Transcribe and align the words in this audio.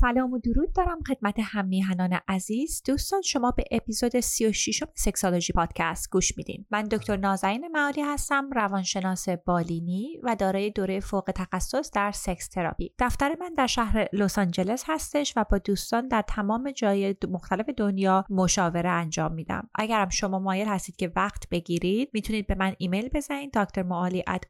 سلام 0.00 0.32
و 0.32 0.38
درود 0.38 0.72
دارم 0.72 0.98
خدمت 1.08 1.34
هم 1.42 1.70
عزیز. 2.28 2.82
دوستان 2.86 3.22
شما 3.22 3.50
به 3.50 3.64
اپیزود 3.70 4.20
36 4.20 4.84
Sexology 4.94 5.52
پادکست 5.52 6.10
گوش 6.10 6.36
میدین. 6.36 6.66
من 6.70 6.82
دکتر 6.82 7.16
نازنین 7.16 7.68
معالی 7.68 8.02
هستم 8.02 8.50
روانشناس 8.50 9.28
بالینی 9.28 10.20
و 10.22 10.36
دارای 10.38 10.70
دوره 10.70 11.00
فوق 11.00 11.32
تخصص 11.34 11.90
در 11.94 12.12
sex 12.12 12.48
therapy. 12.48 12.94
دفتر 12.98 13.36
من 13.40 13.54
در 13.54 13.66
شهر 13.66 14.08
لس 14.12 14.38
آنجلس 14.38 14.84
هستش 14.86 15.32
و 15.36 15.44
با 15.50 15.58
دوستان 15.58 16.08
در 16.08 16.24
تمام 16.28 16.70
جای 16.70 17.16
مختلف 17.28 17.68
دنیا 17.68 18.24
مشاوره 18.30 18.90
انجام 18.90 19.32
میدم. 19.32 19.68
اگرم 19.74 20.08
شما 20.08 20.38
مایل 20.38 20.68
هستید 20.68 20.96
که 20.96 21.12
وقت 21.16 21.48
بگیرید 21.50 22.10
می‌تونید 22.12 22.46
به 22.46 22.54
من 22.54 22.74
ایمیل 22.78 23.08
بزنید 23.08 23.52
دکتر 23.54 23.82
معالی 23.82 24.24
at 24.30 24.40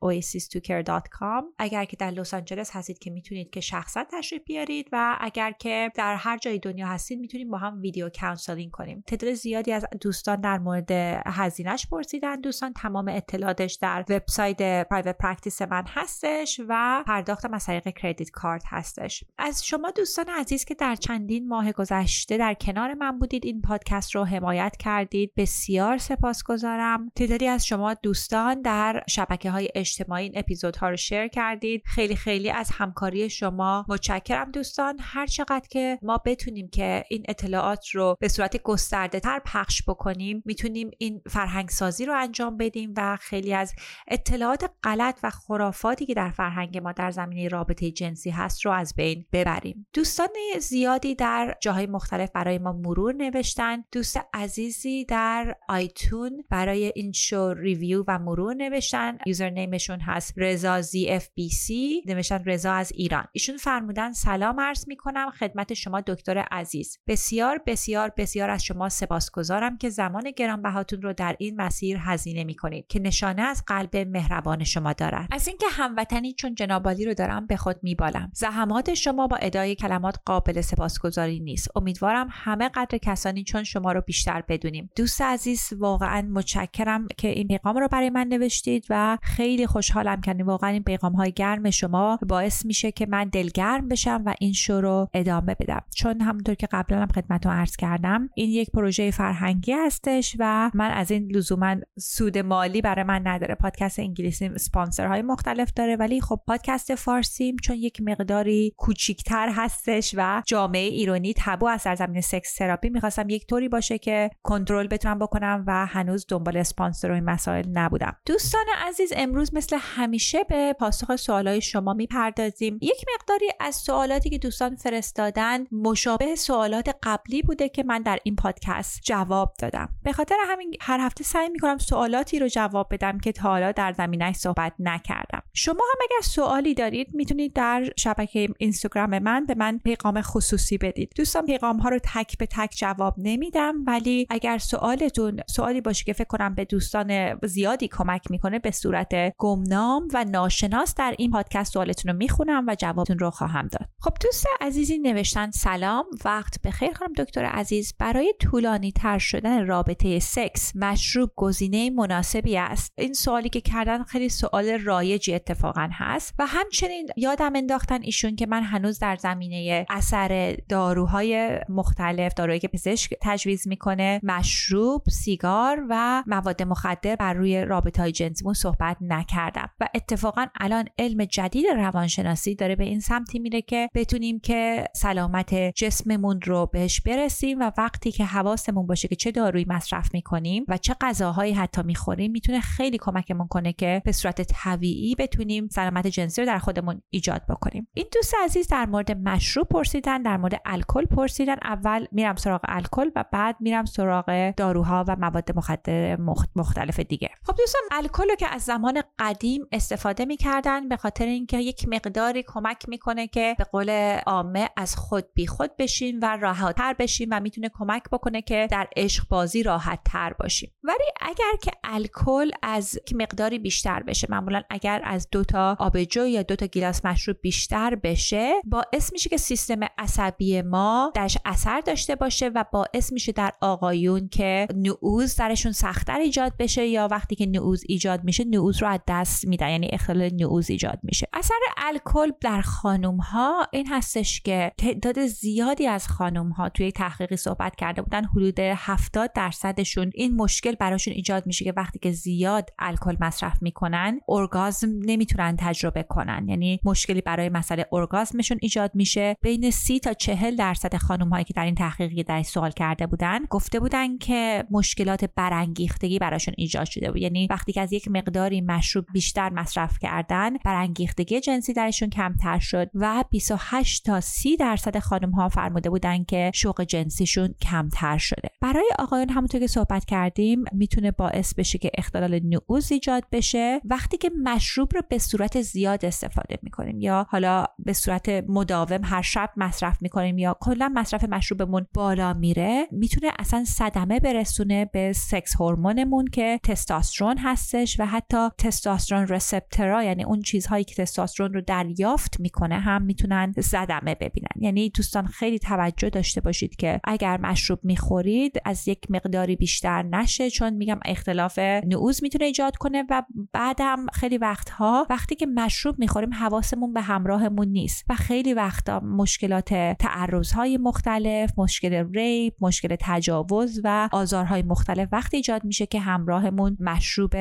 اگر 1.58 1.84
که 1.84 1.96
در 1.96 2.10
لس 2.10 2.34
آنجلس 2.34 2.70
هستید 2.76 2.98
که 2.98 3.10
می‌تونید 3.10 3.50
که 3.50 3.60
شخصا 3.60 4.04
تشریف 4.12 4.42
بیارید 4.44 4.88
و 4.92 5.16
اگر 5.20 5.39
اگر 5.40 5.52
که 5.58 5.92
در 5.94 6.14
هر 6.14 6.38
جای 6.38 6.58
دنیا 6.58 6.86
هستید 6.86 7.20
می‌تونیم 7.20 7.50
با 7.50 7.58
هم 7.58 7.80
video 7.80 8.10
counseling 8.20 8.70
کنیم 8.70 9.04
تعداد 9.06 9.34
زیادی 9.34 9.72
از 9.72 9.86
دوستان 10.00 10.40
در 10.40 10.58
مورد 10.58 10.90
هزینهش 11.26 11.86
پرسیدن. 11.86 12.40
دوستان 12.40 12.72
تمام 12.72 13.08
اطلاعاتش 13.08 13.74
در 13.74 14.04
وبسایت 14.08 14.88
private 14.88 15.18
practice 15.18 15.62
من 15.62 15.84
هستش 15.88 16.60
و 16.68 17.04
پرداختم 17.06 17.54
از 17.54 17.66
طریق 17.66 17.88
credit 17.88 18.30
card 18.30 18.62
هستش. 18.66 19.24
از 19.38 19.66
شما 19.66 19.90
دوستان 19.90 20.24
عزیز 20.28 20.64
که 20.64 20.74
در 20.74 20.94
چندین 20.94 21.48
ماه 21.48 21.72
گذشته 21.72 22.36
در 22.36 22.54
کنار 22.54 22.94
من 22.94 23.18
بودید 23.18 23.44
این 23.46 23.62
پادکست 23.62 24.14
رو 24.14 24.24
حمایت 24.24 24.76
کردید. 24.78 25.32
بسیار 25.36 25.98
سپاسگزارم. 25.98 27.10
تعدادی 27.16 27.46
از 27.46 27.66
شما 27.66 27.94
دوستان 27.94 28.62
در 28.62 29.02
شبکه 29.08 29.50
های 29.50 29.68
اجتماعی 29.74 30.24
این 30.24 30.32
اپیزودها 30.36 30.88
رو 30.88 30.96
share 30.96 31.28
کردید. 31.28 31.82
خیلی 31.86 32.16
خیلی 32.16 32.50
از 32.50 32.70
همکاری 32.72 33.30
شما. 33.30 33.86
متشکرم 33.88 34.50
دوستان. 34.50 34.96
هر 35.00 35.26
چقدر 35.30 35.68
که 35.70 35.98
ما 36.02 36.20
بتونیم 36.24 36.68
که 36.68 37.04
این 37.08 37.24
اطلاعات 37.28 37.88
رو 37.88 38.16
به 38.20 38.28
صورت 38.28 38.62
گسترده 38.62 39.20
تر 39.20 39.40
پخش 39.44 39.82
بکنیم 39.88 40.42
می‌تونیم 40.46 40.90
این 40.98 41.22
فرهنگ 41.30 41.68
سازی 41.68 42.06
رو 42.06 42.14
انجام 42.16 42.56
بدیم 42.56 42.94
و 42.96 43.18
خیلی 43.20 43.54
از 43.54 43.74
اطلاعات 44.08 44.70
غلط 44.82 45.20
و 45.22 45.30
خرافاتی 45.30 46.06
که 46.06 46.14
در 46.14 46.30
فرهنگ 46.30 46.78
ما 46.78 46.92
در 46.92 47.10
زمینه 47.10 47.48
رابطه 47.48 47.90
جنسی 47.90 48.30
هست 48.30 48.66
رو 48.66 48.72
از 48.72 48.94
بین 48.96 49.26
ببریم. 49.32 49.86
دوستان 49.92 50.28
زیادی 50.60 51.14
در 51.14 51.56
جاهای 51.60 51.86
مختلف 51.86 52.30
برای 52.30 52.58
ما 52.58 52.72
مرور 52.72 53.14
نوشتن. 53.14 53.84
دوست 53.92 54.20
عزیزی 54.34 55.04
در 55.04 55.56
iTunes 55.68 56.44
برای 56.50 56.92
این 56.96 57.12
show 57.12 57.52
review 57.52 58.04
و 58.08 58.18
مرور 58.18 58.54
نوشتن. 58.54 59.18
username 59.26 59.75
شون 59.75 60.00
هست 60.00 60.34
رضا 60.36 60.80
زی 60.80 61.08
اف 61.08 61.28
بی 61.34 61.48
سی 61.48 62.02
نوشتن 62.06 62.44
رضا 62.44 62.72
از 62.72 62.92
ایران. 62.92 63.24
ایشون 63.32 63.56
فرمودن 63.56 64.12
سلام 64.12 64.60
عرض 64.60 64.88
می‌کنم. 64.88 65.19
خدمت 65.30 65.74
شما 65.74 66.00
دکتر 66.00 66.38
عزیز. 66.38 66.98
بسیار 67.06 67.60
بسیار 67.66 68.12
بسیار 68.16 68.50
از 68.50 68.64
شما 68.64 68.88
سپاسگزارم 68.88 69.78
که 69.78 69.88
زمان 69.88 70.30
گرانبهاتون 70.30 71.02
رو 71.02 71.12
در 71.12 71.36
این 71.38 71.60
مسیر 71.60 71.98
هزینه 72.00 72.44
می 72.44 72.54
کنید 72.54 72.86
که 72.86 72.98
نشانه 72.98 73.42
از 73.42 73.62
قلب 73.66 73.96
مهربان 73.96 74.64
شما 74.64 74.92
دارد. 74.92 75.28
از 75.32 75.48
اینکه 75.48 75.66
هموطنی 75.70 76.32
چون 76.32 76.54
جنابعالی 76.54 77.04
رو 77.04 77.14
دارم 77.14 77.46
به 77.46 77.56
خود 77.56 77.76
میبالم. 77.82 78.30
زحمات 78.34 78.94
شما 78.94 79.26
با 79.26 79.36
ادای 79.36 79.74
کلمات 79.74 80.16
قابل 80.24 80.60
سپاسگزاری 80.60 81.40
نیست. 81.40 81.68
امیدوارم 81.76 82.28
همه 82.30 82.68
قدر 82.68 82.98
کسانی 82.98 83.44
چون 83.44 83.64
شما 83.64 83.92
رو 83.92 84.00
بیشتر 84.00 84.42
بدونیم. 84.48 84.90
دوست 84.96 85.22
عزیز 85.22 85.72
واقعا 85.78 86.22
متشکرم 86.22 87.06
که 87.18 87.28
این 87.28 87.48
پیغام 87.48 87.76
رو 87.76 87.88
برای 87.88 88.10
من 88.10 88.26
نوشتید 88.26 88.86
و 88.90 89.18
خیلی 89.22 89.66
خوشحالم 89.66 90.20
که 90.20 90.44
واقعا 90.44 90.70
این 90.70 90.82
پیغام 90.82 91.12
های 91.12 91.32
گرم 91.32 91.70
شما 91.70 92.18
باعث 92.28 92.66
میشه 92.66 92.92
که 92.92 93.06
من 93.06 93.28
دلگرم 93.28 93.88
بشم 93.88 94.22
و 94.26 94.34
این 94.40 94.52
شو 94.52 94.80
رو 94.80 95.08
ادامه 95.14 95.56
بدم. 95.60 95.82
چون 95.94 96.20
همونطور 96.20 96.54
که 96.54 96.68
قبلا 96.72 97.00
هم 97.00 97.08
خدمت 97.08 97.46
رو 97.46 97.52
عرض 97.52 97.76
کردم 97.76 98.30
این 98.34 98.50
یک 98.50 98.70
پروژه 98.70 99.10
فرهنگی 99.10 99.72
هستش 99.72 100.36
و 100.38 100.70
من 100.74 100.90
از 100.90 101.10
این 101.10 101.32
لزوما 101.32 101.76
سود 101.98 102.38
مالی 102.38 102.82
برای 102.82 103.04
من 103.04 103.26
نداره. 103.26 103.54
پادکست 103.54 103.98
انگلیسی 103.98 104.50
های 104.98 105.22
مختلف 105.22 105.72
داره 105.76 105.96
ولی 105.96 106.20
خب 106.20 106.40
پادکست 106.46 106.94
فارسیم 106.94 107.56
چون 107.56 107.76
یک 107.76 108.00
مقداری 108.02 108.74
کوچیکتر 108.76 109.52
هستش 109.56 110.14
و 110.18 110.42
جامعه 110.46 110.80
ایرانی 110.80 111.34
تبو 111.36 111.66
از 111.66 111.80
زمین 111.98 112.20
سکس 112.20 112.54
تراپی 112.54 112.88
می‌خواستم 112.88 113.28
یک 113.28 113.46
طوری 113.46 113.68
باشه 113.68 113.98
که 113.98 114.30
کنترل 114.42 114.86
بتونم 114.86 115.18
بکنم 115.18 115.64
و 115.66 115.86
هنوز 115.86 116.26
دنبال 116.28 116.56
اسپانسر 116.56 117.10
و 117.10 117.14
این 117.14 117.24
مسائل 117.24 117.68
نبودم. 117.72 118.16
دوستان 118.26 118.64
عزیز 118.88 119.12
امروز 119.16 119.54
مثل 119.54 119.76
همیشه 119.80 120.44
به 120.48 120.72
پاسخ 120.72 121.16
سوالای 121.16 121.60
شما 121.60 121.92
می‌پردازیم. 121.94 122.78
یک 122.82 123.04
مقداری 123.14 123.46
از 123.60 123.74
سوالاتی 123.74 124.30
که 124.30 124.38
دوستان 124.38 124.76
فرستادن 125.00 125.66
مشابه 125.72 126.34
سوالات 126.36 126.96
قبلی 127.02 127.42
بوده 127.42 127.68
که 127.68 127.82
من 127.82 128.02
در 128.02 128.18
این 128.24 128.36
پادکست 128.36 129.00
جواب 129.02 129.54
دادم. 129.58 129.88
به 130.02 130.12
خاطر 130.12 130.34
همین 130.46 130.74
هر 130.80 131.00
هفته 131.00 131.24
سعی 131.24 131.48
می‌کنم 131.48 131.78
سوالاتی 131.78 132.38
رو 132.38 132.48
جواب 132.48 132.88
بدم 132.90 133.18
که 133.18 133.32
تا 133.32 133.48
حالا 133.48 133.72
در 133.72 133.92
زمینه 133.92 134.32
صحبت 134.32 134.72
نکردم. 134.78 135.39
شما 135.54 135.84
هم 135.92 135.98
اگر 136.02 136.26
سوالی 136.26 136.74
دارید 136.74 137.14
می‌تونید 137.14 137.52
در 137.52 137.84
شبکه 137.96 138.48
اینستاگرام 138.58 139.18
من 139.18 139.46
به 139.46 139.54
من 139.54 139.80
پیغام 139.84 140.22
خصوصی 140.22 140.78
بدید. 140.78 141.12
دوستان 141.16 141.46
پیغام 141.46 141.76
ها 141.76 141.88
رو 141.88 141.98
تک 142.04 142.38
به 142.38 142.46
تک 142.46 142.74
جواب 142.76 143.14
نمیدم 143.18 143.74
ولی 143.86 144.26
اگر 144.30 144.58
سوالتون 144.58 145.40
سوالی 145.48 145.80
باشه 145.80 146.04
که 146.04 146.12
فکر 146.12 146.24
کنم 146.24 146.54
به 146.54 146.64
دوستان 146.64 147.38
زیادی 147.46 147.88
کمک 147.88 148.30
می‌کنه 148.30 148.58
به 148.58 148.70
صورت 148.70 149.12
گمنام 149.38 150.08
و 150.14 150.24
ناشناس 150.24 150.94
در 150.94 151.14
این 151.18 151.30
پادکست 151.30 151.72
سوالتون 151.72 152.12
رو 152.12 152.18
می‌خونم 152.18 152.64
و 152.68 152.74
جوابتون 152.78 153.18
رو 153.18 153.30
خواهم 153.30 153.68
داد. 153.68 153.88
خب 154.00 154.12
دوست 154.22 154.46
عزیزی 154.60 154.98
نوشتن 154.98 155.50
سلام 155.50 156.04
وقت 156.24 156.62
بخیر 156.62 156.92
خانم 156.92 157.12
دکتر 157.12 157.44
عزیز. 157.44 157.94
برای 157.98 158.34
طولانی 158.40 158.92
تر 158.92 159.18
شدن 159.18 159.66
رابطه 159.66 160.18
سکس 160.18 160.72
مشروب 160.76 161.30
گزینه 161.36 161.90
مناسبی 161.90 162.56
است. 162.56 162.92
این 162.98 163.12
سوالی 163.12 163.48
که 163.48 163.60
کردن 163.60 164.02
خیلی 164.02 164.28
سوال 164.28 164.68
رایجی 164.68 165.39
اتفاقا 165.40 165.88
هست. 165.92 166.34
و 166.38 166.46
همچنین 166.46 167.08
یادم 167.16 167.56
انداختن 167.56 168.02
ایشون 168.02 168.36
که 168.36 168.46
من 168.46 168.62
هنوز 168.62 168.98
در 168.98 169.16
زمینه 169.16 169.86
اثر 169.90 170.56
داروهای 170.68 171.58
مختلف 171.68 172.34
داروهایی 172.34 172.60
که 172.60 172.68
پزشک 172.68 173.14
تجویز 173.22 173.68
می‌کنه 173.68 174.20
مشروب 174.22 175.02
سیگار 175.08 175.86
و 175.88 176.24
مواد 176.26 176.62
مخدر 176.62 177.16
بر 177.16 177.32
روی 177.32 177.64
رابطه 177.64 178.02
های 178.02 178.12
جنسیمون 178.12 178.54
صحبت 178.54 178.96
نکردم. 179.00 179.70
و 179.80 179.88
اتفاقا 179.94 180.46
الان 180.60 180.84
علم 180.98 181.24
جدید 181.24 181.66
روانشناسی 181.66 182.54
داره 182.54 182.76
به 182.76 182.84
این 182.84 183.00
سمتی 183.00 183.38
میره 183.38 183.62
که 183.62 183.90
بتونیم 183.94 184.40
که 184.40 184.84
سلامت 184.94 185.54
جسممون 185.54 186.40
رو 186.40 186.66
بهش 186.72 187.00
برسیم 187.00 187.60
و 187.60 187.70
وقتی 187.78 188.12
که 188.12 188.24
حواسمون 188.24 188.86
باشه 188.86 189.08
که 189.08 189.16
چه 189.16 189.30
دارویی 189.30 189.66
مصرف 189.68 190.14
می‌کنیم 190.14 190.64
و 190.68 190.76
چه 190.76 190.96
غذاهایی 191.00 191.52
حتی 191.52 191.82
می‌خوریم 191.82 192.30
می‌تونه 192.30 192.60
خیلی 192.60 192.98
کمکمون 192.98 193.48
کنه 193.48 193.72
که 193.72 194.02
به 194.04 194.12
صورت 194.12 194.42
طبیعی 194.42 195.14
بتونیم 195.30 195.68
سلامت 195.68 196.06
جنسی 196.06 196.40
رو 196.40 196.46
در 196.46 196.58
خودمون 196.58 197.02
ایجاد 197.10 197.42
بکنیم. 197.48 197.88
این 197.94 198.06
دوست 198.12 198.34
عزیز 198.44 198.68
در 198.68 198.86
مورد 198.86 199.10
مشروب 199.12 199.68
پرسیدن 199.68 200.22
در 200.22 200.36
مورد 200.36 200.60
الکل 200.64 201.04
پرسیدن. 201.04 201.56
اول 201.62 202.06
میرم 202.12 202.36
سراغ 202.36 202.60
الکل 202.64 203.10
و 203.16 203.24
بعد 203.32 203.56
میرم 203.60 203.84
سراغ 203.84 204.54
داروها 204.56 205.04
و 205.08 205.16
مواد 205.16 205.56
مخدر 205.56 206.16
مختلف 206.56 207.00
دیگه. 207.00 207.30
خب 207.46 207.56
دوستان 207.56 207.82
الکل 207.92 208.28
رو 208.28 208.34
که 208.34 208.54
از 208.54 208.62
زمان 208.62 209.02
قدیم 209.18 209.66
استفاده 209.72 210.24
می‌کردن 210.24 210.88
به 210.88 210.96
خاطر 210.96 211.24
اینکه 211.24 211.58
یک 211.58 211.88
مقداری 211.88 212.44
کمک 212.46 212.88
می‌کنه 212.88 213.26
که 213.26 213.54
به 213.58 213.64
قول 213.64 214.18
عامه 214.26 214.68
از 214.76 214.96
خود 214.96 215.24
بی 215.34 215.46
خود 215.46 215.76
بشیم 215.76 216.18
و 216.22 216.36
راحت 216.36 216.76
تر 216.76 216.94
بشیم 216.98 217.28
و 217.32 217.40
می‌تونه 217.40 217.70
کمک 217.74 218.02
بکنه 218.12 218.42
که 218.42 218.68
در 218.70 218.88
عشق 218.96 219.28
بازی 219.28 219.62
راحت 219.62 220.00
تر 220.04 220.32
باشیم. 220.32 220.72
ولی 220.84 221.04
اگر 221.20 221.56
که 221.62 221.70
الکل 221.84 222.50
از 222.62 222.98
مقداری 223.14 223.58
بیشتر 223.58 224.02
بشه 224.02 224.26
معمولا 224.30 224.62
اگر 224.70 225.00
از 225.04 225.19
دو 225.32 225.44
تا 225.44 225.76
آبجو 225.78 226.26
یا 226.26 226.42
دو 226.42 226.56
تا 226.56 226.66
گیلاس 226.66 227.04
مشروب 227.04 227.36
بیشتر 227.42 227.94
بشه 227.94 228.52
باعث 228.64 229.12
میشه 229.12 229.30
که 229.30 229.36
سیستم 229.36 229.80
عصبی 229.98 230.62
ما 230.62 231.12
درش 231.14 231.38
اثر 231.44 231.80
داشته 231.80 232.16
باشه 232.16 232.48
و 232.48 232.64
باعث 232.72 233.12
میشه 233.12 233.32
در 233.32 233.52
آقایون 233.60 234.28
که 234.28 234.66
نعوز 234.74 235.36
درشون 235.36 235.72
سختتر 235.72 236.18
ایجاد 236.18 236.52
بشه 236.58 236.86
یا 236.86 237.08
وقتی 237.10 237.34
که 237.34 237.46
نعوز 237.46 237.84
ایجاد 237.88 238.24
میشه 238.24 238.44
نعوز 238.44 238.82
رو 238.82 238.88
از 238.88 239.00
دست 239.08 239.46
میدن 239.46 239.70
یعنی 239.70 239.88
اختلال 239.92 240.30
نعوز 240.34 240.70
ایجاد 240.70 240.98
میشه. 241.02 241.28
اثر 241.32 241.54
الکل 241.76 242.30
در 242.40 242.60
خانم 242.60 243.16
ها 243.16 243.66
این 243.72 243.86
هستش 243.86 244.40
که 244.40 244.72
تعداد 244.78 245.26
زیادی 245.26 245.86
از 245.86 246.08
خانم 246.08 246.48
ها 246.50 246.68
توی 246.68 246.92
تحقیقی 246.92 247.36
صحبت 247.36 247.76
کرده 247.76 248.02
بودن 248.02 248.24
حدود 248.24 248.60
70 248.60 249.32
درصدشون 249.32 250.10
این 250.14 250.36
مشکل 250.36 250.74
براشون 250.74 251.14
ایجاد 251.14 251.46
میشه 251.46 251.64
که 251.64 251.72
وقتی 251.76 251.98
که 251.98 252.10
زیاد 252.12 252.70
الکل 252.78 253.16
مصرف 253.20 253.62
می‌کنن 253.62 254.20
ارگازم 254.28 254.88
نمی‌تونن 255.10 255.56
تجربه 255.58 256.02
کنن. 256.02 256.48
یعنی 256.48 256.80
مشکلی 256.84 257.20
برای 257.20 257.48
مسئله 257.48 257.86
ارگازمشون 257.92 258.58
ایجاد 258.62 258.90
میشه. 258.94 259.36
بین 259.42 259.70
30 259.70 260.00
تا 260.00 260.12
40 260.12 260.56
درصد 260.56 260.96
خانم 260.96 261.28
هایی 261.28 261.44
که 261.44 261.54
در 261.54 261.64
این 261.64 261.74
تحقیقی 261.74 262.22
در 262.22 262.42
سوال 262.42 262.70
کرده 262.70 263.06
بودن 263.06 263.44
گفته 263.44 263.80
بودن 263.80 264.18
که 264.18 264.64
مشکلات 264.70 265.24
برانگیختگی 265.36 266.18
براشون 266.18 266.54
ایجاد 266.56 266.86
شده 266.86 267.10
بود. 267.10 267.20
یعنی 267.20 267.46
وقتی 267.50 267.72
که 267.72 267.80
از 267.80 267.92
یک 267.92 268.08
مقداری 268.08 268.60
مشروب 268.60 269.04
بیشتر 269.12 269.50
مصرف 269.50 269.98
کردن 269.98 270.56
برانگیختگی 270.64 271.40
جنسی 271.40 271.72
درشون 271.72 272.10
کمتر 272.10 272.58
شد 272.58 272.90
و 272.94 273.24
28 273.30 274.04
تا 274.04 274.20
30 274.20 274.56
درصد 274.56 274.98
خانم 274.98 275.30
ها 275.30 275.48
فرموده 275.48 275.90
بودن 275.90 276.24
که 276.24 276.50
شوق 276.54 276.82
جنسیشون 276.82 277.54
کمتر 277.62 278.18
شده. 278.18 278.48
برای 278.60 278.90
آقایان 278.98 279.28
همونطور 279.28 279.60
که 279.60 279.66
صحبت 279.66 280.04
کردیم 280.04 280.64
می‌تونه 280.72 281.10
باعث 281.10 281.54
بشه 281.54 281.78
که 281.78 281.90
اختلال 281.94 282.40
نعوز 282.44 282.92
ایجاد 282.92 283.24
بشه. 283.32 283.80
وقتی 283.84 284.16
که 284.16 284.30
مشروب 284.42 284.94
رو 284.94 284.99
به 285.08 285.18
صورت 285.18 285.60
زیاد 285.60 286.04
استفاده 286.04 286.58
می‌کنیم 286.62 287.00
یا 287.00 287.26
حالا 287.30 287.64
به 287.78 287.92
صورت 287.92 288.28
مداوم 288.28 289.00
هر 289.04 289.22
شب 289.22 289.50
مصرف 289.56 290.02
می‌کنیم 290.02 290.38
یا 290.38 290.56
کلا 290.60 290.92
مصرف 290.94 291.24
مشروبمون 291.24 291.86
بالا 291.94 292.32
میره 292.32 292.86
می‌تونه 292.90 293.32
اصلا 293.38 293.64
صدمه 293.64 294.20
برسونه 294.20 294.84
به 294.84 295.12
سکس 295.12 295.56
هورمونمون 295.60 296.26
که 296.26 296.60
تستاسترون 296.62 297.38
هستش 297.38 298.00
و 298.00 298.06
حتی 298.06 298.48
تستاسترون 298.58 299.26
رسپترا 299.26 300.04
یعنی 300.04 300.24
اون 300.24 300.42
چیزهایی 300.42 300.84
که 300.84 300.94
تستاسترون 300.94 301.52
رو 301.52 301.60
دریافت 301.60 302.40
می‌کنه 302.40 302.78
هم 302.78 303.02
می‌تونن 303.02 303.54
صدمه 303.60 304.14
ببینن. 304.14 304.48
یعنی 304.56 304.90
دوستان 304.90 305.26
خیلی 305.26 305.58
توجه 305.58 306.10
داشته 306.10 306.40
باشید 306.40 306.76
که 306.76 307.00
اگر 307.04 307.40
مشروب 307.40 307.78
می‌خورید 307.82 308.60
از 308.64 308.88
یک 308.88 309.10
مقداری 309.10 309.56
بیشتر 309.56 310.02
نشه 310.02 310.50
چون 310.50 310.70
میگم 310.70 311.00
اختلاف 311.04 311.58
نعوز 311.58 312.22
می‌تونه 312.22 312.44
ایجاد 312.44 312.76
کنه 312.76 313.04
و 313.10 313.22
بعدم 313.52 314.06
خیلی 314.12 314.38
وقتها 314.38 314.89
وقتی 315.10 315.34
که 315.34 315.46
مشروب 315.46 315.98
می‌خوریم 315.98 316.34
حواسمون 316.34 316.92
به 316.92 317.00
همراهمون 317.00 317.68
نیست 317.68 318.04
و 318.08 318.14
خیلی 318.14 318.54
وقتا 318.54 319.00
مشکلات 319.00 319.74
تعرضهای 319.98 320.78
مختلف 320.78 321.52
مشکل 321.58 322.06
ریپ 322.14 322.54
مشکل 322.60 322.96
تجاوز 323.00 323.80
و 323.84 324.08
آزارهای 324.12 324.62
مختلف 324.62 325.08
وقتی 325.12 325.36
ایجاد 325.36 325.64
میشه 325.64 325.86
که 325.86 326.00
همراهمون 326.00 326.76
مشروب 326.80 327.34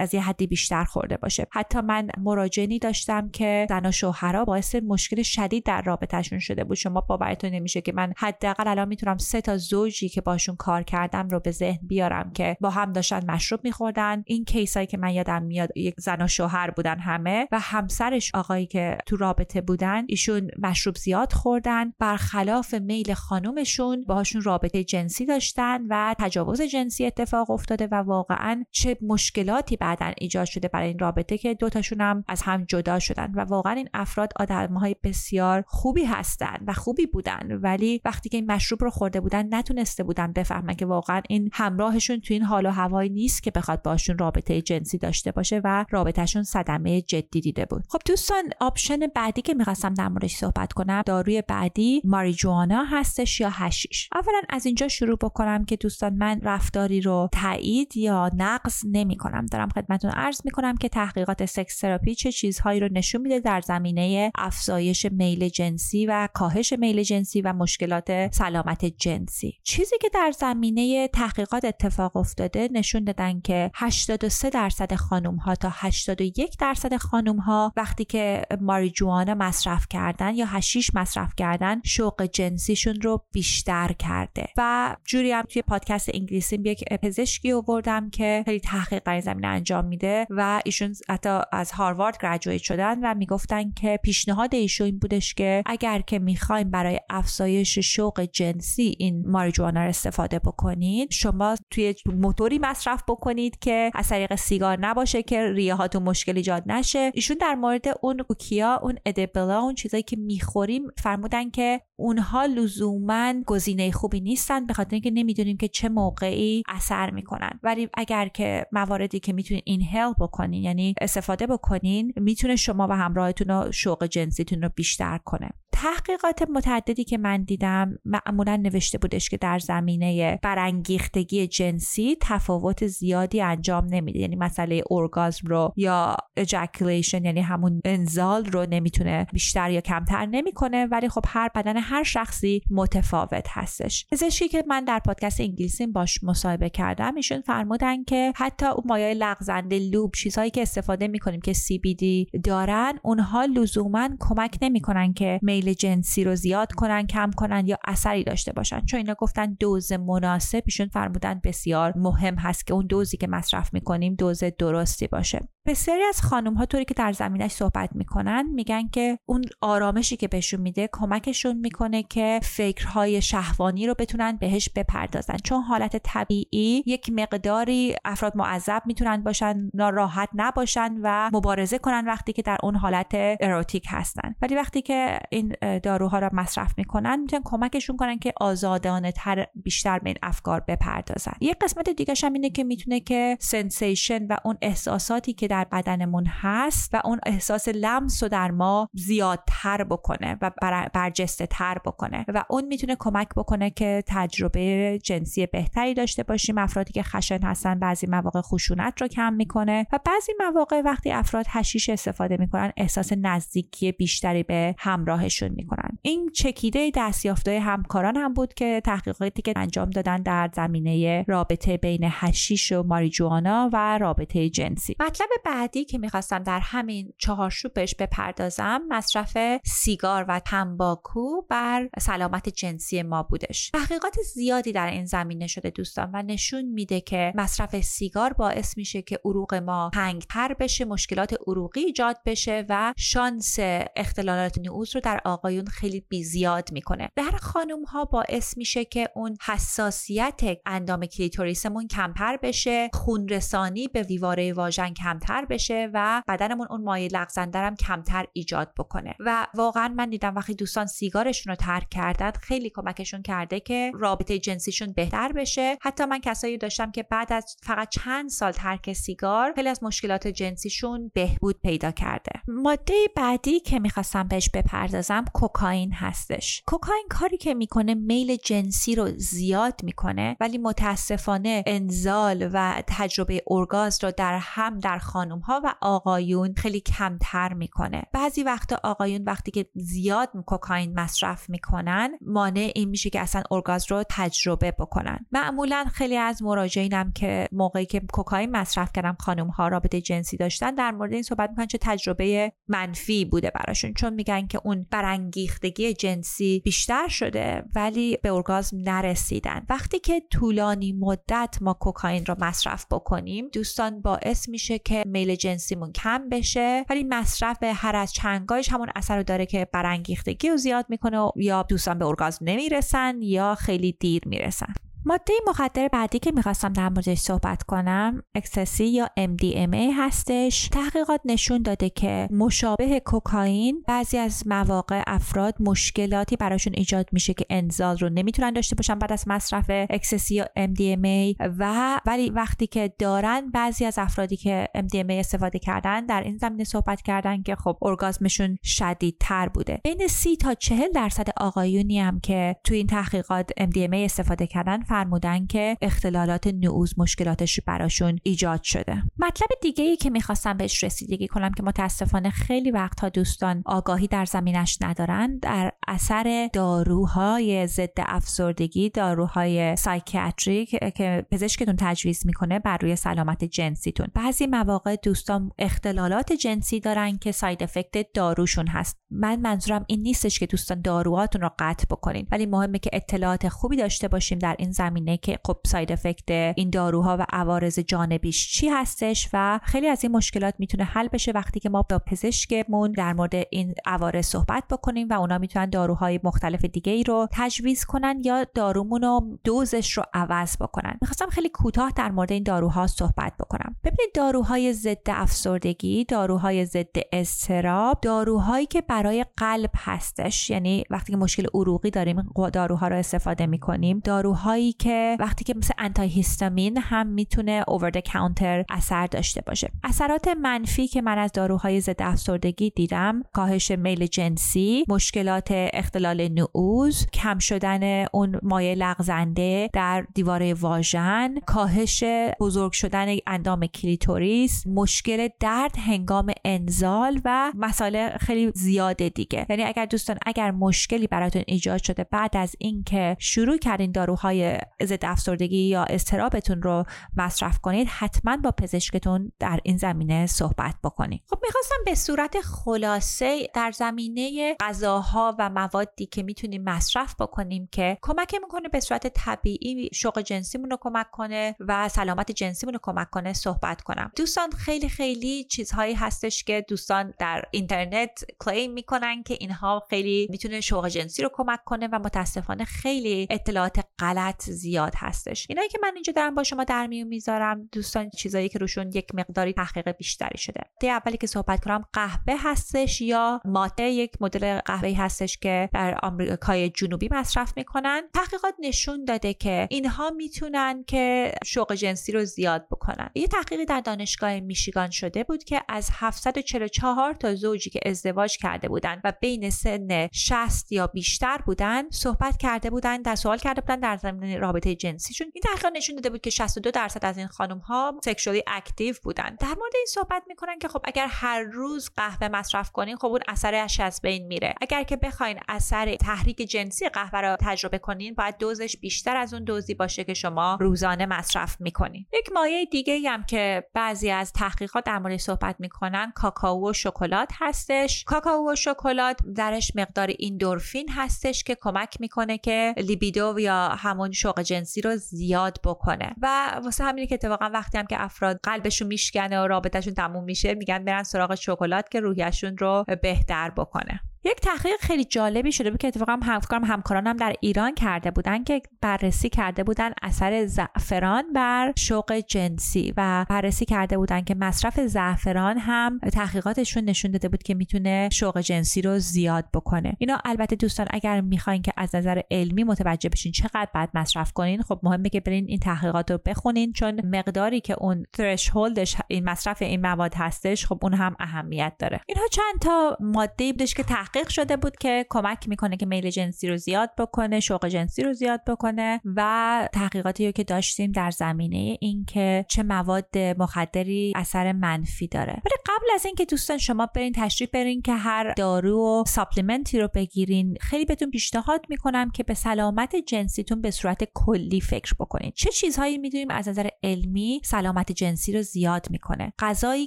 از 0.00 0.14
یه 0.14 0.20
حدی 0.20 0.46
بیشتر 0.46 0.84
خورده 0.84 1.16
باشه. 1.16 1.46
حتی 1.50 1.80
من 1.80 2.08
مراجعینی 2.18 2.78
داشتم 2.78 3.28
که 3.28 3.66
زن 3.68 3.86
و 3.86 3.92
شوهرها 3.92 4.44
باعث 4.44 4.74
مشکل 4.74 5.22
شدید 5.22 5.64
در 5.64 5.82
رابطهشون 5.82 6.38
شده 6.38 6.64
بود. 6.64 6.76
شما 6.76 7.00
باورتون 7.00 7.50
نمیشه 7.50 7.80
که 7.80 7.92
من 7.92 8.12
حداقل 8.16 8.68
الان 8.68 8.88
می‌تونم 8.88 9.18
سه 9.18 9.40
تا 9.40 9.56
زوجی 9.56 10.08
که 10.08 10.20
باشون 10.20 10.56
کار 10.56 10.82
کردم 10.82 11.28
رو 11.28 11.40
به 11.40 11.50
ذهن 11.50 11.78
بیارم 11.82 12.30
که 12.32 12.56
با 12.60 12.70
هم 12.70 12.92
داشتن 12.92 13.30
مشروب 13.30 13.60
میخوردن. 13.64 14.22
این 14.26 14.44
کیسایی 14.44 14.86
که 14.86 14.96
من 14.96 15.10
یادم 15.10 15.42
میاد 15.42 15.68
یک 15.76 15.94
زن 15.98 16.22
و 16.22 16.28
شوهر 16.28 16.70
بودن 16.70 16.91
همه 16.98 17.48
و 17.52 17.60
همسرش 17.60 18.30
آقایی 18.34 18.66
که 18.66 18.98
تو 19.06 19.16
رابطه 19.16 19.60
بودن 19.60 20.04
ایشون 20.08 20.50
مشروب 20.58 20.96
زیاد 20.96 21.32
خوردن. 21.32 21.92
برخلاف 21.98 22.74
میل 22.74 23.14
خانومشون 23.14 24.04
باهاشون 24.04 24.42
رابطه 24.42 24.84
جنسی 24.84 25.26
داشتن 25.26 25.86
و 25.88 26.14
تجاوز 26.18 26.62
جنسی 26.62 27.06
اتفاق 27.06 27.50
افتاده 27.50 27.86
و 27.86 27.94
واقعا 27.94 28.64
چه 28.70 28.96
مشکلاتی 29.02 29.76
بعدا 29.76 30.12
ایجاد 30.18 30.46
شده 30.46 30.68
برای 30.68 30.88
این 30.88 30.98
رابطه 30.98 31.38
که 31.38 31.54
دوتاشون 31.54 32.00
هم 32.00 32.24
از 32.28 32.42
هم 32.42 32.64
جدا 32.64 32.98
شدن 32.98 33.32
و 33.34 33.40
واقعا 33.40 33.72
این 33.72 33.88
افراد 33.94 34.32
آدمهای 34.40 34.96
بسیار 35.04 35.64
خوبی 35.66 36.04
هستن 36.04 36.56
و 36.66 36.72
خوبی 36.72 37.06
بودن. 37.06 37.58
ولی 37.62 38.00
وقتی 38.04 38.28
که 38.28 38.36
این 38.36 38.52
مشروب 38.52 38.84
رو 38.84 38.90
خورده 38.90 39.20
بودن 39.20 39.54
نتونسته 39.54 40.02
بودن 40.02 40.32
بفهمن 40.32 40.74
که 40.74 40.86
واقعا 40.86 41.22
این 41.28 41.50
همراهشون 41.52 42.20
تو 42.20 42.34
این 42.34 42.42
حال 42.42 42.66
و 42.66 42.70
هوایی 42.70 43.10
نیست 43.10 43.42
که 43.42 43.50
بخواد 43.50 43.82
باشون 43.82 44.18
رابطه 44.18 44.62
جنسی 44.62 44.98
داشته 44.98 45.32
باشه 45.32 45.60
و 45.64 45.84
رابطهشون 45.90 46.42
صدمه 46.42 46.81
جدی 46.88 47.40
دیده 47.40 47.64
بود. 47.64 47.82
خب 47.88 47.98
دوستان 48.06 48.50
option 48.60 48.98
بعدی 49.14 49.42
که 49.42 49.54
می‌خواستم 49.54 49.94
در 49.94 50.08
موردش 50.08 50.36
صحبت 50.36 50.72
کنم 50.72 51.02
داروی 51.06 51.42
بعدی 51.48 52.02
ماریجوانا 52.04 52.84
هستش 52.84 53.40
یا 53.40 53.50
هشیش؟ 53.52 54.08
اولا 54.14 54.40
از 54.48 54.66
اینجا 54.66 54.88
شروع 54.88 55.16
بکنم 55.16 55.64
که 55.64 55.76
دوستان 55.76 56.14
من 56.14 56.40
رفتاری 56.42 57.00
رو 57.00 57.28
تایید 57.32 57.96
یا 57.96 58.30
نقض 58.36 58.82
نمی 58.92 59.16
کنم 59.16 59.46
دارم 59.46 59.68
خدمتتون 59.68 60.10
عرض 60.10 60.40
می 60.44 60.50
کنم 60.50 60.76
که 60.76 60.88
تحقیقات 60.88 61.44
sex 61.44 61.78
therapy 61.78 62.14
چه 62.14 62.32
چیزهایی 62.32 62.80
رو 62.80 62.88
نشون 62.92 63.20
میده 63.20 63.40
در 63.40 63.60
زمینه 63.60 64.32
افزایش 64.34 65.06
میل 65.12 65.48
جنسی 65.48 66.06
و 66.06 66.28
کاهش 66.34 66.72
میل 66.72 67.02
جنسی 67.02 67.42
و 67.42 67.52
مشکلات 67.52 68.34
سلامت 68.34 68.84
جنسی. 68.84 69.58
چیزی 69.62 69.96
که 70.00 70.08
در 70.14 70.32
زمینه 70.38 71.08
تحقیقات 71.08 71.64
اتفاق 71.64 72.16
افتاده 72.16 72.68
نشون 72.72 73.04
دادن 73.04 73.40
که 73.40 73.70
83 73.74 74.50
درصد 74.50 74.94
خانم 74.94 75.36
ها 75.36 75.54
تا 75.54 75.68
81 75.72 76.56
درصد 76.58 76.71
خانم 77.00 77.36
ها 77.36 77.72
وقتی 77.76 78.04
که 78.04 78.42
ماریجوانا 78.60 79.34
مصرف 79.34 79.86
کردن 79.90 80.34
یا 80.34 80.46
هشیش 80.46 80.94
مصرف 80.94 81.32
کردن 81.36 81.80
شوق 81.84 82.22
جنسیشون 82.22 83.00
رو 83.00 83.24
بیشتر 83.32 83.92
کرده. 83.92 84.46
و 84.56 84.96
جوری 85.04 85.32
هم 85.32 85.42
توی 85.42 85.62
پادکست 85.62 86.10
انگلیسی 86.14 86.58
یک 86.64 86.84
پزشکی 87.02 87.52
آوردم 87.52 88.10
که 88.10 88.42
خیلی 88.44 88.60
تحقیق 88.60 89.02
در 89.04 89.12
این 89.12 89.20
زمینه 89.20 89.46
انجام 89.46 89.84
میده 89.84 90.26
و 90.30 90.60
ایشون 90.64 90.94
حتی 91.08 91.38
از 91.52 91.72
هاروارد 91.72 92.18
گریجویت 92.22 92.62
شدن 92.62 92.98
و 93.04 93.14
می‌گفتن 93.14 93.70
که 93.70 93.98
پیشنهاد 94.02 94.54
ایشون 94.54 94.86
این 94.86 94.98
بودش 94.98 95.34
که 95.34 95.62
اگر 95.66 96.00
که 96.00 96.18
می‌خوایم 96.18 96.70
برای 96.70 97.00
افزایش 97.10 97.78
شوق 97.78 98.20
جنسی 98.20 98.94
این 98.98 99.30
ماریجوانا 99.30 99.82
رو 99.82 99.88
استفاده 99.88 100.38
بکنید 100.38 101.10
شما 101.10 101.56
توی 101.70 101.94
موتوری 102.06 102.58
مصرف 102.58 103.02
بکنید 103.08 103.58
که 103.58 103.90
از 103.94 104.08
طریق 104.08 104.34
سیگار 104.34 104.78
نباشه 104.80 105.22
که 105.22 105.52
ریه 105.52 105.74
هاتون 105.74 106.02
مشکل 106.02 106.40
ایجاد 106.52 106.72
نشه. 106.72 107.10
ایشون 107.14 107.36
در 107.40 107.54
مورد 107.54 107.84
اون 108.02 108.22
کوکیا 108.22 108.80
اون 108.82 108.98
ادبلا 109.06 109.60
اون 109.60 109.74
چیزایی 109.74 110.02
که 110.02 110.16
می‌خوریم 110.16 110.88
فرمودن 110.98 111.50
که 111.50 111.80
اونها 112.02 112.46
لزوما 112.46 113.34
گزینه 113.46 113.90
خوبی 113.90 114.20
نیستن 114.20 114.66
به 114.66 114.74
خاطر 114.74 114.90
اینکه 114.92 115.10
نمی‌دونیم 115.10 115.56
که 115.56 115.68
چه 115.68 115.88
موقعی 115.88 116.62
اثر 116.68 117.10
می‌کنن. 117.10 117.60
ولی 117.62 117.88
اگر 117.94 118.28
که 118.28 118.66
مواردی 118.72 119.20
که 119.20 119.32
می‌تونین 119.32 119.62
اینهل 119.66 120.12
بکنین 120.20 120.62
یعنی 120.62 120.94
استفاده 121.00 121.46
بکنین 121.46 122.12
می‌تونه 122.16 122.56
شما 122.56 122.88
و 122.90 122.92
همراهتون 122.92 123.48
رو 123.48 123.72
شوق 123.72 124.06
جنسیتون 124.06 124.62
رو 124.62 124.70
بیشتر 124.76 125.18
کنه. 125.24 125.50
تحقیقات 125.72 126.42
متعددی 126.42 127.04
که 127.04 127.18
من 127.18 127.42
دیدم 127.42 127.98
معمولا 128.04 128.56
نوشته 128.56 128.98
بودش 128.98 129.28
که 129.28 129.36
در 129.36 129.58
زمینه 129.58 130.38
برانگیختگی 130.42 131.46
جنسی 131.46 132.16
تفاوت 132.20 132.86
زیادی 132.86 133.42
انجام 133.42 133.86
نمیده. 133.90 134.18
یعنی 134.18 134.36
مسئله 134.36 134.82
اورگازم 134.90 135.48
رو 135.48 135.72
یا 135.76 136.16
اجاکولیشن 136.36 137.24
یعنی 137.24 137.40
همون 137.40 137.80
انزال 137.84 138.44
رو 138.44 138.66
نمی‌تونه 138.70 139.26
بیشتر 139.32 139.70
یا 139.70 139.80
کمتر 139.80 140.26
نمی‌کنه. 140.26 140.86
ولی 140.86 141.08
خب 141.08 141.24
هر 141.28 141.48
بدن 141.54 141.76
هر 141.92 142.02
شخصی 142.02 142.62
متفاوت 142.70 143.46
هستش. 143.48 144.06
پزشکی 144.12 144.48
که 144.48 144.64
من 144.68 144.84
در 144.84 144.98
پادکست 144.98 145.40
انگلیسی 145.40 145.86
باش 145.86 146.24
مصاحبه 146.24 146.70
کردم 146.70 147.14
ایشون 147.14 147.40
فرمودن 147.40 148.04
که 148.04 148.32
حتی 148.36 148.66
اون 148.66 148.84
مایع 148.84 149.12
لغزنده 149.12 149.78
لوب 149.78 150.14
چیزهایی 150.14 150.50
که 150.50 150.62
استفاده 150.62 151.08
می‌کنیم 151.08 151.40
که 151.40 151.52
CBD 151.52 152.04
دارن 152.44 152.98
اونها 153.02 153.44
لزوما 153.44 154.08
کمک 154.20 154.58
نمی‌کنن 154.62 155.12
که 155.12 155.40
میل 155.42 155.72
جنسی 155.72 156.24
رو 156.24 156.34
زیاد 156.34 156.72
کنن 156.72 157.06
کم 157.06 157.30
کنن 157.36 157.66
یا 157.66 157.78
اثری 157.84 158.24
داشته 158.24 158.52
باشن. 158.52 158.80
چون 158.84 158.98
اینا 158.98 159.14
گفتن 159.18 159.56
دوز 159.60 159.92
مناسب 159.92 160.62
ایشون 160.66 160.88
فرمودن 160.88 161.40
بسیار 161.44 161.92
مهم 161.96 162.34
هست 162.34 162.66
که 162.66 162.74
اون 162.74 162.86
دوزی 162.86 163.16
که 163.16 163.26
مصرف 163.26 163.74
می‌کنیم 163.74 164.14
دوز 164.14 164.44
درستی 164.58 165.06
باشه. 165.06 165.40
بسیاری 165.66 166.02
از 166.02 166.22
خانم 166.22 166.54
ها 166.54 166.66
طوری 166.66 166.84
که 166.84 166.94
در 166.94 167.12
زمینش 167.12 167.50
صحبت 167.50 167.90
می‌کنن 167.92 168.46
میگن 168.54 168.88
که 168.88 169.18
اون 169.26 169.44
آرامشی 169.60 170.16
که 170.16 170.28
بهشون 170.28 170.60
میده 170.60 170.88
کمکشون 170.92 171.56
می‌کنه 171.56 172.02
که 172.02 172.40
فکرهای 172.42 173.22
شهوانی 173.22 173.86
رو 173.86 173.94
بتونن 173.98 174.36
بهش 174.36 174.68
بپردازن. 174.76 175.36
چون 175.44 175.62
حالت 175.62 175.96
طبیعی 175.96 176.82
یک 176.86 177.10
مقداری 177.12 177.96
افراد 178.04 178.36
معذب 178.36 178.82
می‌تونن 178.86 179.22
باشن 179.22 179.70
ناراحت 179.74 180.28
نباشن 180.34 180.96
و 181.02 181.30
مبارزه 181.32 181.78
کنن 181.78 182.04
وقتی 182.06 182.32
که 182.32 182.42
در 182.42 182.58
اون 182.62 182.76
حالت 182.76 183.10
اروتیک 183.14 183.84
هستن. 183.88 184.34
ولی 184.42 184.54
وقتی 184.54 184.82
که 184.82 185.18
این 185.30 185.54
داروها 185.82 186.18
رو 186.18 186.30
مصرف 186.32 186.74
می‌کنن 186.76 187.20
می‌تونن 187.20 187.42
کمکشون 187.44 187.96
کنن 187.96 188.18
که 188.18 188.32
آزادانه 188.40 189.12
تر 189.12 189.46
بیشتر 189.54 189.98
به 189.98 190.10
این 190.10 190.18
افکار 190.22 190.60
بپردازن. 190.60 191.34
یک 191.40 191.56
قسمت 191.60 191.90
دیگه 191.90 192.14
هم 192.22 192.32
اینه 192.32 192.50
که 192.50 192.64
می‌تونه 192.64 193.00
که 193.00 193.36
sensation 193.40 194.26
و 194.26 194.36
اون 194.44 194.58
احساساتی 194.62 195.32
که 195.32 195.51
در 195.52 195.66
بدنمون 195.72 196.26
هست 196.28 196.94
و 196.94 197.00
اون 197.04 197.20
احساس 197.26 197.68
لمس 197.68 198.22
رو 198.22 198.28
در 198.28 198.50
ما 198.50 198.88
زیادتر 198.92 199.84
بکنه 199.84 200.38
و 200.42 200.50
برجسته 200.94 201.46
تر 201.46 201.78
بکنه 201.84 202.24
و 202.28 202.44
اون 202.50 202.64
می‌تونه 202.64 202.96
کمک 202.98 203.28
بکنه 203.36 203.70
که 203.70 204.04
تجربه 204.06 204.98
جنسی 205.02 205.46
بهتری 205.46 205.94
داشته 205.94 206.22
باشیم. 206.22 206.58
افرادی 206.58 206.92
که 206.92 207.02
خشن 207.02 207.42
هستن 207.42 207.78
بعضی 207.78 208.06
مواقع 208.06 208.40
خشونت 208.40 209.02
رو 209.02 209.08
کم 209.08 209.32
می‌کنه 209.32 209.86
و 209.92 209.98
بعضی 210.04 210.32
مواقع 210.40 210.80
وقتی 210.80 211.10
افراد 211.10 211.46
هشیش 211.48 211.88
استفاده 211.88 212.36
می‌کنن 212.36 212.72
احساس 212.76 213.12
نزدیکی 213.12 213.92
بیشتری 213.92 214.42
به 214.42 214.74
همراهشون 214.78 215.48
می‌کنن. 215.48 215.98
این 216.02 216.30
چکیده 216.34 216.90
دستیافته 216.94 217.60
همکاران 217.60 218.16
هم 218.16 218.34
بود 218.34 218.54
که 218.54 218.82
تحقیقاتی 218.84 219.42
که 219.42 219.52
انجام 219.56 219.90
دادن 219.90 220.16
در 220.16 220.50
زمینه 220.54 221.24
رابطه 221.28 221.76
بین 221.76 222.00
هشیش 222.04 222.72
و 222.72 222.82
ماریجوانا 222.82 223.70
و 223.72 223.98
رابطه 223.98 224.48
جنسی. 224.48 224.96
مطلب 225.00 225.28
بعدی 225.44 225.84
که 225.84 225.98
می‌خواستم 225.98 226.42
در 226.42 226.60
همین 226.60 227.12
چهارچوب 227.18 227.72
بهش 227.72 227.94
بپردازم 227.94 228.82
مصرف 228.88 229.36
سیگار 229.64 230.24
و 230.28 230.40
تنباکو 230.40 231.42
بر 231.50 231.88
سلامت 231.98 232.48
جنسی 232.48 233.02
ما 233.02 233.22
بودش. 233.22 233.70
تحقیقات 233.70 234.16
زیادی 234.34 234.72
در 234.72 234.86
این 234.86 235.04
زمینه 235.04 235.46
شده 235.46 235.70
دوستان 235.70 236.10
و 236.14 236.22
نشون 236.22 236.62
میده 236.62 237.00
که 237.00 237.32
مصرف 237.34 237.80
سیگار 237.80 238.32
باعث 238.32 238.76
میشه 238.76 239.02
که 239.02 239.18
عروق 239.24 239.54
ما 239.54 239.90
تنگتر 239.94 240.54
بشه 240.60 240.84
مشکلات 240.84 241.34
عروقی 241.46 241.80
ایجاد 241.80 242.16
بشه 242.26 242.64
و 242.68 242.94
شانس 242.96 243.56
اختلالات 243.96 244.58
نعوز 244.58 244.94
رو 244.94 245.00
در 245.00 245.20
آقایون 245.24 245.66
خیلی 245.66 246.00
بیزیاد 246.00 246.72
می‌کنه. 246.72 247.08
در 247.16 247.30
خانم 247.30 247.84
ها 247.84 248.04
باعث 248.04 248.56
میشه 248.56 248.84
که 248.84 249.08
اون 249.14 249.36
حساسیت 249.46 250.40
اندام 250.66 251.06
کلیتوریسمون 251.06 251.86
کمتر 251.86 252.38
بشه 252.42 252.88
خونرسانی 252.92 253.88
به 253.88 254.02
ویواره 254.02 254.52
واژن 254.52 254.94
کمتر 254.94 255.31
بشه 255.48 255.90
و 255.94 256.22
بدنمون 256.28 256.66
اون 256.70 256.82
مایع 256.82 257.08
لغزنده 257.12 257.58
هم 257.58 257.76
کمتر 257.76 258.26
ایجاد 258.32 258.74
بکنه. 258.78 259.14
و 259.20 259.46
واقعا 259.54 259.88
من 259.88 260.10
دیدم 260.10 260.34
وقتی 260.34 260.54
دوستان 260.54 260.86
سیگارشون 260.86 261.50
رو 261.50 261.56
ترک 261.56 261.88
کردن 261.88 262.30
خیلی 262.30 262.70
کمکشون 262.70 263.22
کرده 263.22 263.60
که 263.60 263.92
رابطه 263.94 264.38
جنسیشون 264.38 264.92
بهتر 264.92 265.32
بشه. 265.32 265.78
حتی 265.82 266.04
من 266.04 266.18
کسایی 266.18 266.58
داشتم 266.58 266.90
که 266.90 267.02
بعد 267.02 267.32
از 267.32 267.56
فقط 267.62 267.88
چند 267.88 268.28
سال 268.28 268.52
ترک 268.52 268.92
سیگار 268.92 269.52
خیلی 269.52 269.68
از 269.68 269.82
مشکلات 269.82 270.28
جنسیشون 270.28 271.10
بهبود 271.14 271.60
پیدا 271.60 271.90
کرده. 271.90 272.32
ماده 272.48 272.94
بعدی 273.16 273.60
که 273.60 273.78
می‌خواستم 273.78 274.28
بهش 274.28 274.50
بپردازم 274.54 275.24
کوکائین 275.34 275.92
هستش. 275.92 276.62
کوکائین 276.66 277.06
کاری 277.10 277.36
که 277.36 277.54
می‌کنه 277.54 277.94
میل 277.94 278.36
جنسی 278.36 278.94
رو 278.94 279.08
زیاد 279.16 279.80
می‌کنه 279.82 280.36
ولی 280.40 280.58
متاسفانه 280.58 281.64
انزال 281.66 282.50
و 282.52 282.82
تجربه 282.86 283.42
اورگاز 283.46 284.04
رو 284.04 284.12
در 284.16 284.38
هم 284.42 284.78
در 284.78 284.98
خانم 285.22 285.38
ها 285.38 285.60
و 285.64 285.74
آقایون 285.80 286.54
خیلی 286.56 286.80
کمتر 286.80 287.52
می‌کنه. 287.52 288.02
بعضی 288.12 288.42
وقت 288.42 288.72
آقایون 288.72 289.24
وقتی 289.24 289.50
که 289.50 289.66
زیاد 289.74 290.28
کوکائین 290.46 291.00
مصرف 291.00 291.50
می‌کنن 291.50 292.10
مانع 292.20 292.72
این 292.74 292.88
میشه 292.88 293.10
که 293.10 293.20
اصلا 293.20 293.42
اورگاز 293.50 293.90
رو 293.90 294.04
تجربه 294.10 294.70
بکنن. 294.70 295.26
معمولا 295.32 295.84
خیلی 295.92 296.16
از 296.16 296.42
مراجعینم 296.42 297.12
که 297.12 297.48
موقعی 297.52 297.86
که 297.86 298.02
کوکائین 298.12 298.50
مصرف 298.50 298.92
کردم 298.92 299.16
خانم 299.20 299.48
ها 299.48 299.68
رابطه 299.68 300.00
جنسی 300.00 300.36
داشتن 300.36 300.74
در 300.74 300.90
مورد 300.90 301.12
این 301.12 301.22
صحبت 301.22 301.50
می‌کنن 301.50 301.66
چه 301.66 301.78
تجربه 301.80 302.52
منفی 302.68 303.24
بوده 303.24 303.50
براشون. 303.50 303.94
چون 303.94 304.14
میگن 304.14 304.46
که 304.46 304.60
اون 304.64 304.86
برانگیختگی 304.90 305.94
جنسی 305.94 306.60
بیشتر 306.64 307.08
شده 307.08 307.64
ولی 307.74 308.18
به 308.22 308.28
اورگازم 308.28 308.76
نرسیدن. 308.80 309.66
وقتی 309.68 309.98
که 309.98 310.22
طولانی 310.30 310.92
مدت 310.92 311.58
ما 311.60 311.74
کوکائین 311.74 312.26
رو 312.26 312.36
مصرف 312.40 312.86
بکنیم 312.90 313.48
دوستان 313.52 314.00
باعث 314.00 314.48
میشه 314.48 314.78
که 314.78 315.04
میل 315.12 315.34
جنسیمون 315.34 315.92
کم 315.92 316.28
بشه 316.28 316.84
ولی 316.90 317.04
مصرف 317.04 317.58
هر 317.62 317.96
از 317.96 318.12
چندگاهیش 318.12 318.68
همون 318.72 318.88
اثر 318.96 319.16
رو 319.16 319.22
داره 319.22 319.46
که 319.46 319.68
برانگیختگی 319.72 320.48
رو 320.48 320.56
زیاد 320.56 320.86
می‌کنه 320.88 321.30
یا 321.36 321.62
دوستان 321.62 321.98
به 321.98 322.04
اورگازم 322.04 322.44
نمی‌رسن 322.44 323.22
یا 323.22 323.54
خیلی 323.54 323.92
دیر 324.00 324.22
می‌رسن. 324.26 324.74
ماده 325.04 325.32
مخدر 325.48 325.88
بعدی 325.88 326.18
که 326.18 326.32
می‌خواستم 326.32 326.72
در 326.72 326.88
موردش 326.88 327.18
صحبت 327.18 327.62
کنم 327.62 328.22
ecstasy 328.34 328.84
یا 328.84 329.06
MDMA 329.18 329.98
هستش. 329.98 330.68
تحقیقات 330.68 331.20
نشون 331.24 331.62
داده 331.62 331.90
که 331.90 332.28
مشابه 332.30 333.00
کوکائین 333.00 333.84
بعضی 333.88 334.18
از 334.18 334.46
مواقع 334.46 335.02
افراد 335.06 335.54
مشکلاتی 335.60 336.36
براشون 336.36 336.72
ایجاد 336.76 337.08
میشه 337.12 337.34
که 337.34 337.46
انزال 337.50 337.98
رو 337.98 338.08
نمی‌تونن 338.08 338.52
داشته 338.52 338.76
باشن 338.76 338.94
بعد 338.94 339.12
از 339.12 339.28
مصرف 339.28 339.66
ecstasy 339.68 340.34
یا 340.34 340.44
MDMA 340.44 341.36
و 341.58 342.00
ولی 342.06 342.30
وقتی 342.30 342.66
که 342.66 342.92
دارن 342.98 343.50
بعضی 343.50 343.84
از 343.84 343.98
افرادی 343.98 344.36
که 344.36 344.68
MDMA 344.76 345.10
استفاده 345.10 345.58
کردن 345.58 346.06
در 346.06 346.22
این 346.22 346.36
زمینه 346.36 346.64
صحبت 346.64 347.02
کردن 347.02 347.42
که 347.42 347.56
خب 347.56 347.78
ارگازمشون 347.82 348.58
شدیدتر 348.64 349.48
بوده. 349.48 349.80
بین 349.84 350.06
30 350.08 350.36
تا 350.36 350.54
40 350.54 350.88
درصد 350.94 351.28
آقایونی 351.36 352.00
هم 352.00 352.20
که 352.20 352.56
توی 352.64 352.76
این 352.76 352.86
تحقیقات 352.86 353.50
MDMA 353.60 353.94
استفاده 353.94 354.46
کردن 354.46 354.82
فرمودن 354.92 355.46
که 355.46 355.76
اختلالات 355.82 356.46
نعوظ 356.46 356.94
مشکلاتش 356.98 357.60
براشون 357.60 358.18
ایجاد 358.22 358.62
شده. 358.62 359.02
مطلب 359.18 359.48
دیگه 359.62 359.84
ای 359.84 359.96
که 359.96 360.10
می‌خواستم 360.10 360.56
بهش 360.56 360.84
رسیدگی 360.84 361.28
کنم 361.28 361.52
که 361.52 361.62
متاسفانه 361.62 362.30
خیلی 362.30 362.70
وقتها 362.70 363.08
دوستان 363.08 363.62
آگاهی 363.66 364.06
در 364.06 364.24
زمینش 364.24 364.78
ندارن 364.80 365.38
در 365.38 365.72
اثر 365.88 366.48
داروهای 366.52 367.66
ضد 367.66 367.98
افسردگی 367.98 368.90
داروهای 368.90 369.76
psychiatric 369.76 370.94
که 370.96 371.26
پزشکتون 371.30 371.76
تجویز 371.78 372.26
می‌کنه 372.26 372.58
بر 372.58 372.78
روی 372.78 372.96
سلامت 372.96 373.44
جنسیتون. 373.44 374.06
بعضی 374.14 374.46
مواقع 374.46 374.96
دوستان 374.96 375.52
اختلالات 375.58 376.32
جنسی 376.32 376.80
دارن 376.80 377.18
که 377.18 377.32
side 377.32 377.62
effect 377.62 378.06
داروشون 378.14 378.66
هست. 378.66 378.98
من 379.10 379.40
منظورم 379.40 379.84
این 379.86 380.02
نیستش 380.02 380.38
که 380.38 380.46
دوستان 380.46 380.80
داروهاتون 380.80 381.42
رو 381.42 381.50
قطع 381.58 381.84
بکنین 381.90 382.26
ولی 382.30 382.46
مهمه 382.46 382.78
که 382.78 382.90
اطلاعات 382.92 383.48
خوبی 383.48 383.76
داشته 383.76 384.08
باشیم 384.08 384.38
در 384.38 384.56
این 384.58 384.72
زمینه 384.82 385.16
که 385.16 385.38
خب 385.44 385.56
side 385.66 385.92
effect 385.92 386.30
این 386.56 386.70
داروها 386.70 387.16
و 387.20 387.26
عوارض 387.32 387.78
جانبیش 387.78 388.52
چی 388.52 388.68
هستش 388.68 389.28
و 389.32 389.60
خیلی 389.62 389.88
از 389.88 390.04
این 390.04 390.12
مشکلات 390.12 390.54
می‌تونه 390.58 390.84
حل 390.84 391.08
بشه 391.08 391.32
وقتی 391.32 391.60
که 391.60 391.70
ما 391.70 391.82
با 391.82 391.98
پزشکمون 392.06 392.92
در 392.92 393.12
مورد 393.12 393.34
این 393.50 393.74
عوارض 393.86 394.26
صحبت 394.26 394.64
بکنیم 394.70 395.08
و 395.08 395.12
اونا 395.12 395.38
می‌تونن 395.38 395.70
داروهای 395.70 396.20
مختلف 396.24 396.64
دیگه 396.64 396.92
ای 396.92 397.04
رو 397.04 397.28
تجویز 397.32 397.84
کنن 397.84 398.22
یا 398.24 398.46
دارومون 398.54 399.02
رو 399.02 399.38
دوزش 399.44 399.92
رو 399.92 400.02
عوض 400.14 400.56
بکنن. 400.56 400.98
می‌خواستم 401.00 401.26
خیلی 401.26 401.48
کوتاه 401.48 401.92
در 401.96 402.10
مورد 402.10 402.32
این 402.32 402.42
داروها 402.42 402.86
صحبت 402.86 403.32
بکنم. 403.40 403.76
ببینید 403.84 404.14
داروهای 404.14 404.72
ضد 404.72 405.08
افسردگی 405.08 406.04
داروهای 406.04 406.66
ضد 406.66 406.96
استراب 407.12 407.98
داروهایی 408.02 408.66
که 408.66 408.80
برای 408.80 409.24
قلب 409.36 409.70
هستش 409.76 410.50
یعنی 410.50 410.84
وقتی 410.90 411.12
که 411.12 411.18
مشکل 411.18 411.46
عروقی 411.54 411.90
داریم 411.90 412.22
داروها 412.52 412.88
رو 412.88 412.96
استفاده 412.96 413.46
می‌کنیم. 413.46 414.00
داروهایی 414.04 414.71
که 414.72 415.16
وقتی 415.20 415.44
که 415.44 415.54
مثل 415.54 415.74
antihistamine 415.78 416.78
هم 416.78 417.06
می‌تونه 417.06 417.64
over 417.68 417.90
the 418.12 418.28
counter 418.28 418.64
اثر 418.70 419.06
داشته 419.06 419.40
باشه. 419.40 419.70
اثرات 419.84 420.28
منفی 420.28 420.86
که 420.86 421.02
من 421.02 421.18
از 421.18 421.32
داروهای 421.32 421.80
ضد 421.80 422.02
افسردگی 422.02 422.70
دیدم 422.70 423.22
کاهش 423.32 423.70
میل 423.70 424.06
جنسی 424.06 424.84
مشکلات 424.88 425.48
اختلال 425.50 426.28
نعوظ 426.28 427.06
کم 427.06 427.38
شدن 427.38 428.04
اون 428.12 428.38
مایع 428.42 428.74
لغزنده 428.74 429.70
در 429.72 430.06
دیواره 430.14 430.54
واژن 430.54 431.34
کاهش 431.46 432.04
بزرگ 432.40 432.72
شدن 432.72 433.16
اندام 433.26 433.66
کلیتوریس 433.66 434.66
مشکل 434.66 435.28
درد 435.40 435.74
هنگام 435.78 436.32
انزال 436.44 437.20
و 437.24 437.52
مسائل 437.54 438.18
خیلی 438.18 438.52
زیاده 438.54 439.08
دیگه. 439.08 439.46
یعنی 439.48 439.62
اگر 439.62 439.86
دوستان 439.86 440.18
اگر 440.26 440.50
مشکلی 440.50 441.06
براتون 441.06 441.42
ایجاد 441.46 441.82
شده 441.82 442.04
بعد 442.10 442.36
از 442.36 442.56
اینکه 442.58 443.16
شروع 443.18 443.58
کردین 443.58 443.92
داروهای 443.92 444.58
ضد 444.82 445.04
افسردگی 445.04 445.68
یا 445.68 445.84
اضطرابتون 445.84 446.62
رو 446.62 446.84
مصرف 447.16 447.58
کنید 447.58 447.88
حتما 447.90 448.36
با 448.36 448.50
پزشکتون 448.50 449.32
در 449.38 449.60
این 449.62 449.76
زمینه 449.76 450.26
صحبت 450.26 450.74
بکنید. 450.84 451.22
خب 451.30 451.38
می‌خواستم 451.42 451.76
به 451.84 451.94
صورت 451.94 452.40
خلاصه 452.40 453.48
در 453.54 453.70
زمینه 453.70 454.56
غذاها 454.60 455.36
و 455.38 455.50
موادی 455.50 456.06
که 456.06 456.22
می‌تونیم 456.22 456.64
مصرف 456.64 457.14
بکنیم 457.20 457.68
که 457.72 457.98
کمک 458.02 458.34
می‌کنه 458.42 458.68
به 458.68 458.80
صورت 458.80 459.06
طبیعی 459.06 459.88
شوق 459.94 460.20
جنسیمون 460.20 460.70
رو 460.70 460.78
کمک 460.80 461.10
کنه 461.10 461.56
و 461.60 461.88
سلامت 461.88 462.30
جنسیمون 462.30 462.74
رو 462.74 462.80
کمک 462.82 463.10
کنه 463.10 463.32
صحبت 463.32 463.82
کنم. 463.82 464.12
دوستان 464.16 464.50
خیلی 464.50 464.88
خیلی 464.88 465.44
چیزهایی 465.44 465.94
هستش 465.94 466.44
که 466.44 466.64
دوستان 466.68 467.14
در 467.18 467.44
اینترنت 467.50 468.24
کلیم 468.38 468.72
می‌کنن 468.72 469.22
که 469.22 469.36
اینها 469.40 469.82
خیلی 469.90 470.26
می‌تونه 470.30 470.60
شوق 470.60 470.88
جنسی 470.88 471.22
رو 471.22 471.30
کمک 471.32 471.64
کنه 471.64 471.88
و 471.92 471.98
متاسفانه 471.98 472.64
خیلی 472.64 473.26
اطلاعات 473.30 473.84
غلط 473.98 474.50
زیاد 474.52 474.92
هستش. 474.96 475.46
اینایی 475.48 475.68
که 475.68 475.78
من 475.82 475.92
اینجا 475.94 476.12
دارم 476.12 476.34
با 476.34 476.42
شما 476.42 476.64
در 476.64 476.86
میون 476.86 477.08
می‌ذارم 477.08 477.68
دوستان 477.72 478.10
چیزایی 478.10 478.48
که 478.48 478.58
روشون 478.58 478.90
یک 478.94 479.14
مقداری 479.14 479.52
تحقیق 479.52 479.90
بیشتری 479.90 480.38
شده. 480.38 480.60
ده 480.80 480.90
اولی 480.90 481.16
که 481.16 481.26
صحبت 481.26 481.64
کنم 481.64 481.84
قهوه 481.92 482.34
هستش 482.38 483.00
یا 483.00 483.40
ماته 483.44 483.82
یک 483.90 484.12
مدل 484.20 484.58
قهوه 484.58 484.94
هستش 484.98 485.38
که 485.38 485.68
در 485.72 485.98
آمریکای 486.02 486.70
جنوبی 486.70 487.08
مصرف 487.10 487.52
می‌کنن. 487.56 488.02
تحقیقات 488.14 488.54
نشون 488.60 489.04
داده 489.04 489.34
که 489.34 489.66
اینها 489.70 490.10
می‌تونن 490.10 490.84
که 490.86 491.34
شوق 491.44 491.74
جنسی 491.74 492.12
رو 492.12 492.24
زیاد 492.24 492.66
بکنن. 492.70 493.10
یه 493.14 493.26
تحقیقی 493.26 493.64
در 493.64 493.80
دانشگاه 493.80 494.40
میشیگان 494.40 494.90
شده 494.90 495.24
بود 495.24 495.44
که 495.44 495.62
از 495.68 495.90
744 495.92 497.14
تا 497.14 497.34
زوجی 497.34 497.70
که 497.70 497.80
ازدواج 497.86 498.36
کرده 498.36 498.68
بودن 498.68 499.00
و 499.04 499.12
بین 499.20 499.50
سن 499.50 500.08
60 500.12 500.72
یا 500.72 500.86
بیشتر 500.86 501.38
بودن 501.46 501.90
صحبت 501.90 502.36
کرده 502.36 502.70
بودن 502.70 503.02
در 503.02 503.14
سوال 503.14 503.38
کرده 503.38 503.60
بودن 503.60 503.80
در 503.80 503.96
زمینه 503.96 504.38
رابطه 504.42 504.74
جنسیشون 504.74 505.30
این 505.34 505.42
تحقیقات 505.42 505.72
نشون 505.76 505.96
داده 505.96 506.10
بود 506.10 506.20
که 506.20 506.30
62 506.30 506.70
درصد 506.70 507.04
از 507.04 507.18
این 507.18 507.26
خانم 507.26 507.58
ها 507.58 507.94
سکشوالی 508.04 508.42
اکتیو 508.46 508.94
بودن. 509.02 509.36
در 509.40 509.46
مورد 509.48 509.72
این 509.74 509.86
صحبت 509.88 510.22
می‌کنن 510.28 510.58
که 510.58 510.68
خب 510.68 510.80
اگر 510.84 511.06
هر 511.10 511.42
روز 511.42 511.90
قهوه 511.96 512.28
مصرف 512.28 512.70
کنین 512.70 512.96
خب 512.96 513.06
اون 513.06 513.20
اثرش 513.28 513.80
از 513.80 514.00
بین 514.02 514.26
میره. 514.26 514.54
اگر 514.60 514.82
که 514.82 514.96
بخواین 514.96 515.38
اثر 515.48 515.96
تحریک 515.96 516.36
جنسی 516.36 516.88
قهوه 516.88 517.20
رو 517.20 517.36
تجربه 517.40 517.78
کنین 517.78 518.14
باید 518.14 518.36
دوزش 518.38 518.76
بیشتر 518.76 519.16
از 519.16 519.34
اون 519.34 519.44
دوزی 519.44 519.74
باشه 519.74 520.04
که 520.04 520.14
شما 520.14 520.58
روزانه 520.60 521.06
مصرف 521.06 521.56
می‌کنین. 521.60 522.06
یک 522.12 522.32
مایه 522.32 522.64
دیگه 522.64 523.10
هم 523.10 523.24
که 523.24 523.68
بعضی 523.74 524.10
از 524.10 524.32
تحقیقات 524.32 524.84
در 524.84 524.98
مورد 524.98 525.16
صحبت 525.16 525.56
می‌کنن 525.58 526.12
کاکائو 526.14 526.70
و 526.70 526.72
شکلات 526.72 527.28
هستش. 527.40 528.04
کاکائو 528.04 528.52
و 528.52 528.54
شکلات 528.54 529.20
درش 529.36 529.72
مقدار 529.74 530.12
ایندورفین 530.18 530.88
هستش 530.88 531.44
که 531.44 531.56
کمک 531.60 531.96
می‌کنه 532.00 532.38
که 532.38 532.74
لیبیدو 532.76 533.40
یا 533.40 533.68
همون 533.68 534.12
شوق 534.32 534.42
جنسی 534.42 534.80
رو 534.80 534.96
زیاد 534.96 535.58
بکنه. 535.64 536.14
و 536.22 536.60
واسه 536.64 536.84
همینه 536.84 537.06
که 537.06 537.14
اتفاقا 537.14 537.50
وقتی 537.54 537.78
هم 537.78 537.86
که 537.86 538.02
افراد 538.02 538.40
قلبشون 538.42 538.88
میشکنه 538.88 539.40
و 539.40 539.46
رابطهشون 539.46 539.94
تموم 539.94 540.24
میشه 540.24 540.54
میگن 540.54 540.84
برن 540.84 541.02
سراغ 541.02 541.34
شکلات 541.34 541.88
که 541.88 542.00
روحیشون 542.00 542.58
رو 542.58 542.84
بهتر 543.02 543.50
بکنه. 543.50 544.00
یک 544.24 544.40
تحقیق 544.40 544.80
خیلی 544.80 545.04
جالبی 545.04 545.52
شده 545.52 545.70
بود 545.70 545.80
که 545.80 545.88
اتفاقا 545.88 546.18
هم 546.22 546.64
همکارانم 546.64 547.16
در 547.16 547.34
ایران 547.40 547.74
کرده 547.74 548.10
بودن 548.10 548.44
که 548.44 548.62
بررسی 548.80 549.28
کرده 549.28 549.64
بودن 549.64 549.90
اثر 550.02 550.46
زعفران 550.46 551.32
بر 551.32 551.72
شوق 551.76 552.12
جنسی 552.12 552.94
و 552.96 553.26
بررسی 553.28 553.64
کرده 553.64 553.98
بودن 553.98 554.20
که 554.20 554.34
مصرف 554.34 554.80
زعفران 554.80 555.58
هم 555.58 555.98
تحقیقاتشون 555.98 556.84
نشون 556.84 557.10
داده 557.10 557.28
بود 557.28 557.42
که 557.42 557.54
می‌تونه 557.54 558.08
شوق 558.12 558.40
جنسی 558.40 558.82
رو 558.82 558.98
زیاد 558.98 559.44
بکنه. 559.54 559.96
اینا 559.98 560.18
البته 560.24 560.56
دوستان 560.56 560.86
اگر 560.90 561.20
می‌خواین 561.20 561.62
که 561.62 561.72
از 561.76 561.94
نظر 561.94 562.20
علمی 562.30 562.64
متوجه 562.64 563.08
بشین 563.08 563.32
چقدر 563.32 563.68
باید 563.74 563.90
مصرف 563.94 564.32
کنین 564.32 564.62
خب 564.62 564.80
مهمه 564.82 565.08
که 565.08 565.20
برین 565.20 565.46
این 565.48 565.58
تحقیقات 565.58 566.10
رو 566.10 566.18
بخونین 566.26 566.72
چون 566.72 567.06
مقداری 567.06 567.60
که 567.60 567.76
اون 567.80 568.06
ترشهولدش 568.12 568.96
این 569.08 569.24
مصرف 569.24 569.62
این 569.62 569.80
مواد 569.80 570.14
هستش 570.14 570.66
خب 570.66 570.78
اون 570.82 570.94
هم 570.94 571.16
اهمیت 571.18 571.72
داره. 571.78 572.00
اینها 572.08 572.24
چند 572.30 572.60
تا 572.60 572.96
ماده 573.00 573.52
بودش 573.52 573.74
که 573.74 573.82
شده 574.28 574.56
بود 574.56 574.76
که 574.76 575.06
کمک 575.10 575.48
می‌کنه 575.48 575.76
که 575.76 575.86
میل 575.86 576.10
جنسی 576.10 576.48
رو 576.48 576.56
زیاد 576.56 576.90
بکنه 576.98 577.40
شوق 577.40 577.68
جنسی 577.68 578.02
رو 578.02 578.12
زیاد 578.12 578.44
بکنه 578.44 579.00
و 579.16 579.68
تحقیقاتی 579.72 580.32
که 580.32 580.44
داشتیم 580.44 580.92
در 580.92 581.10
زمینه 581.10 581.76
اینکه 581.80 582.44
چه 582.48 582.62
مواد 582.62 583.18
مخدری 583.18 584.12
اثر 584.16 584.52
منفی 584.52 585.08
داره. 585.08 585.32
ولی 585.32 585.54
قبل 585.66 585.86
از 585.94 586.06
اینکه 586.06 586.24
دوستان 586.24 586.58
شما 586.58 586.86
برین 586.86 587.12
تشریف 587.12 587.50
برین 587.50 587.82
که 587.82 587.92
هر 587.92 588.32
دارو 588.32 589.00
و 589.00 589.04
ساپلیمنتی 589.06 589.80
رو 589.80 589.88
بگیرین 589.94 590.56
خیلی 590.60 590.84
بهتون 590.84 591.10
پیشنهاد 591.10 591.66
می‌کنم 591.68 592.10
که 592.10 592.22
به 592.22 592.34
سلامت 592.34 592.96
جنسیتون 592.96 593.60
به 593.60 593.70
صورت 593.70 594.08
کلی 594.14 594.60
فکر 594.60 594.94
بکنید 594.98 595.34
چه 595.34 595.50
چیزهایی 595.50 595.98
می‌دونیم 595.98 596.30
از 596.30 596.48
نظر 596.48 596.68
علمی 596.82 597.40
سلامت 597.44 597.92
جنسی 597.92 598.32
رو 598.32 598.42
زیاد 598.42 598.86
می‌کنه؟ 598.90 599.32
غذایی 599.38 599.86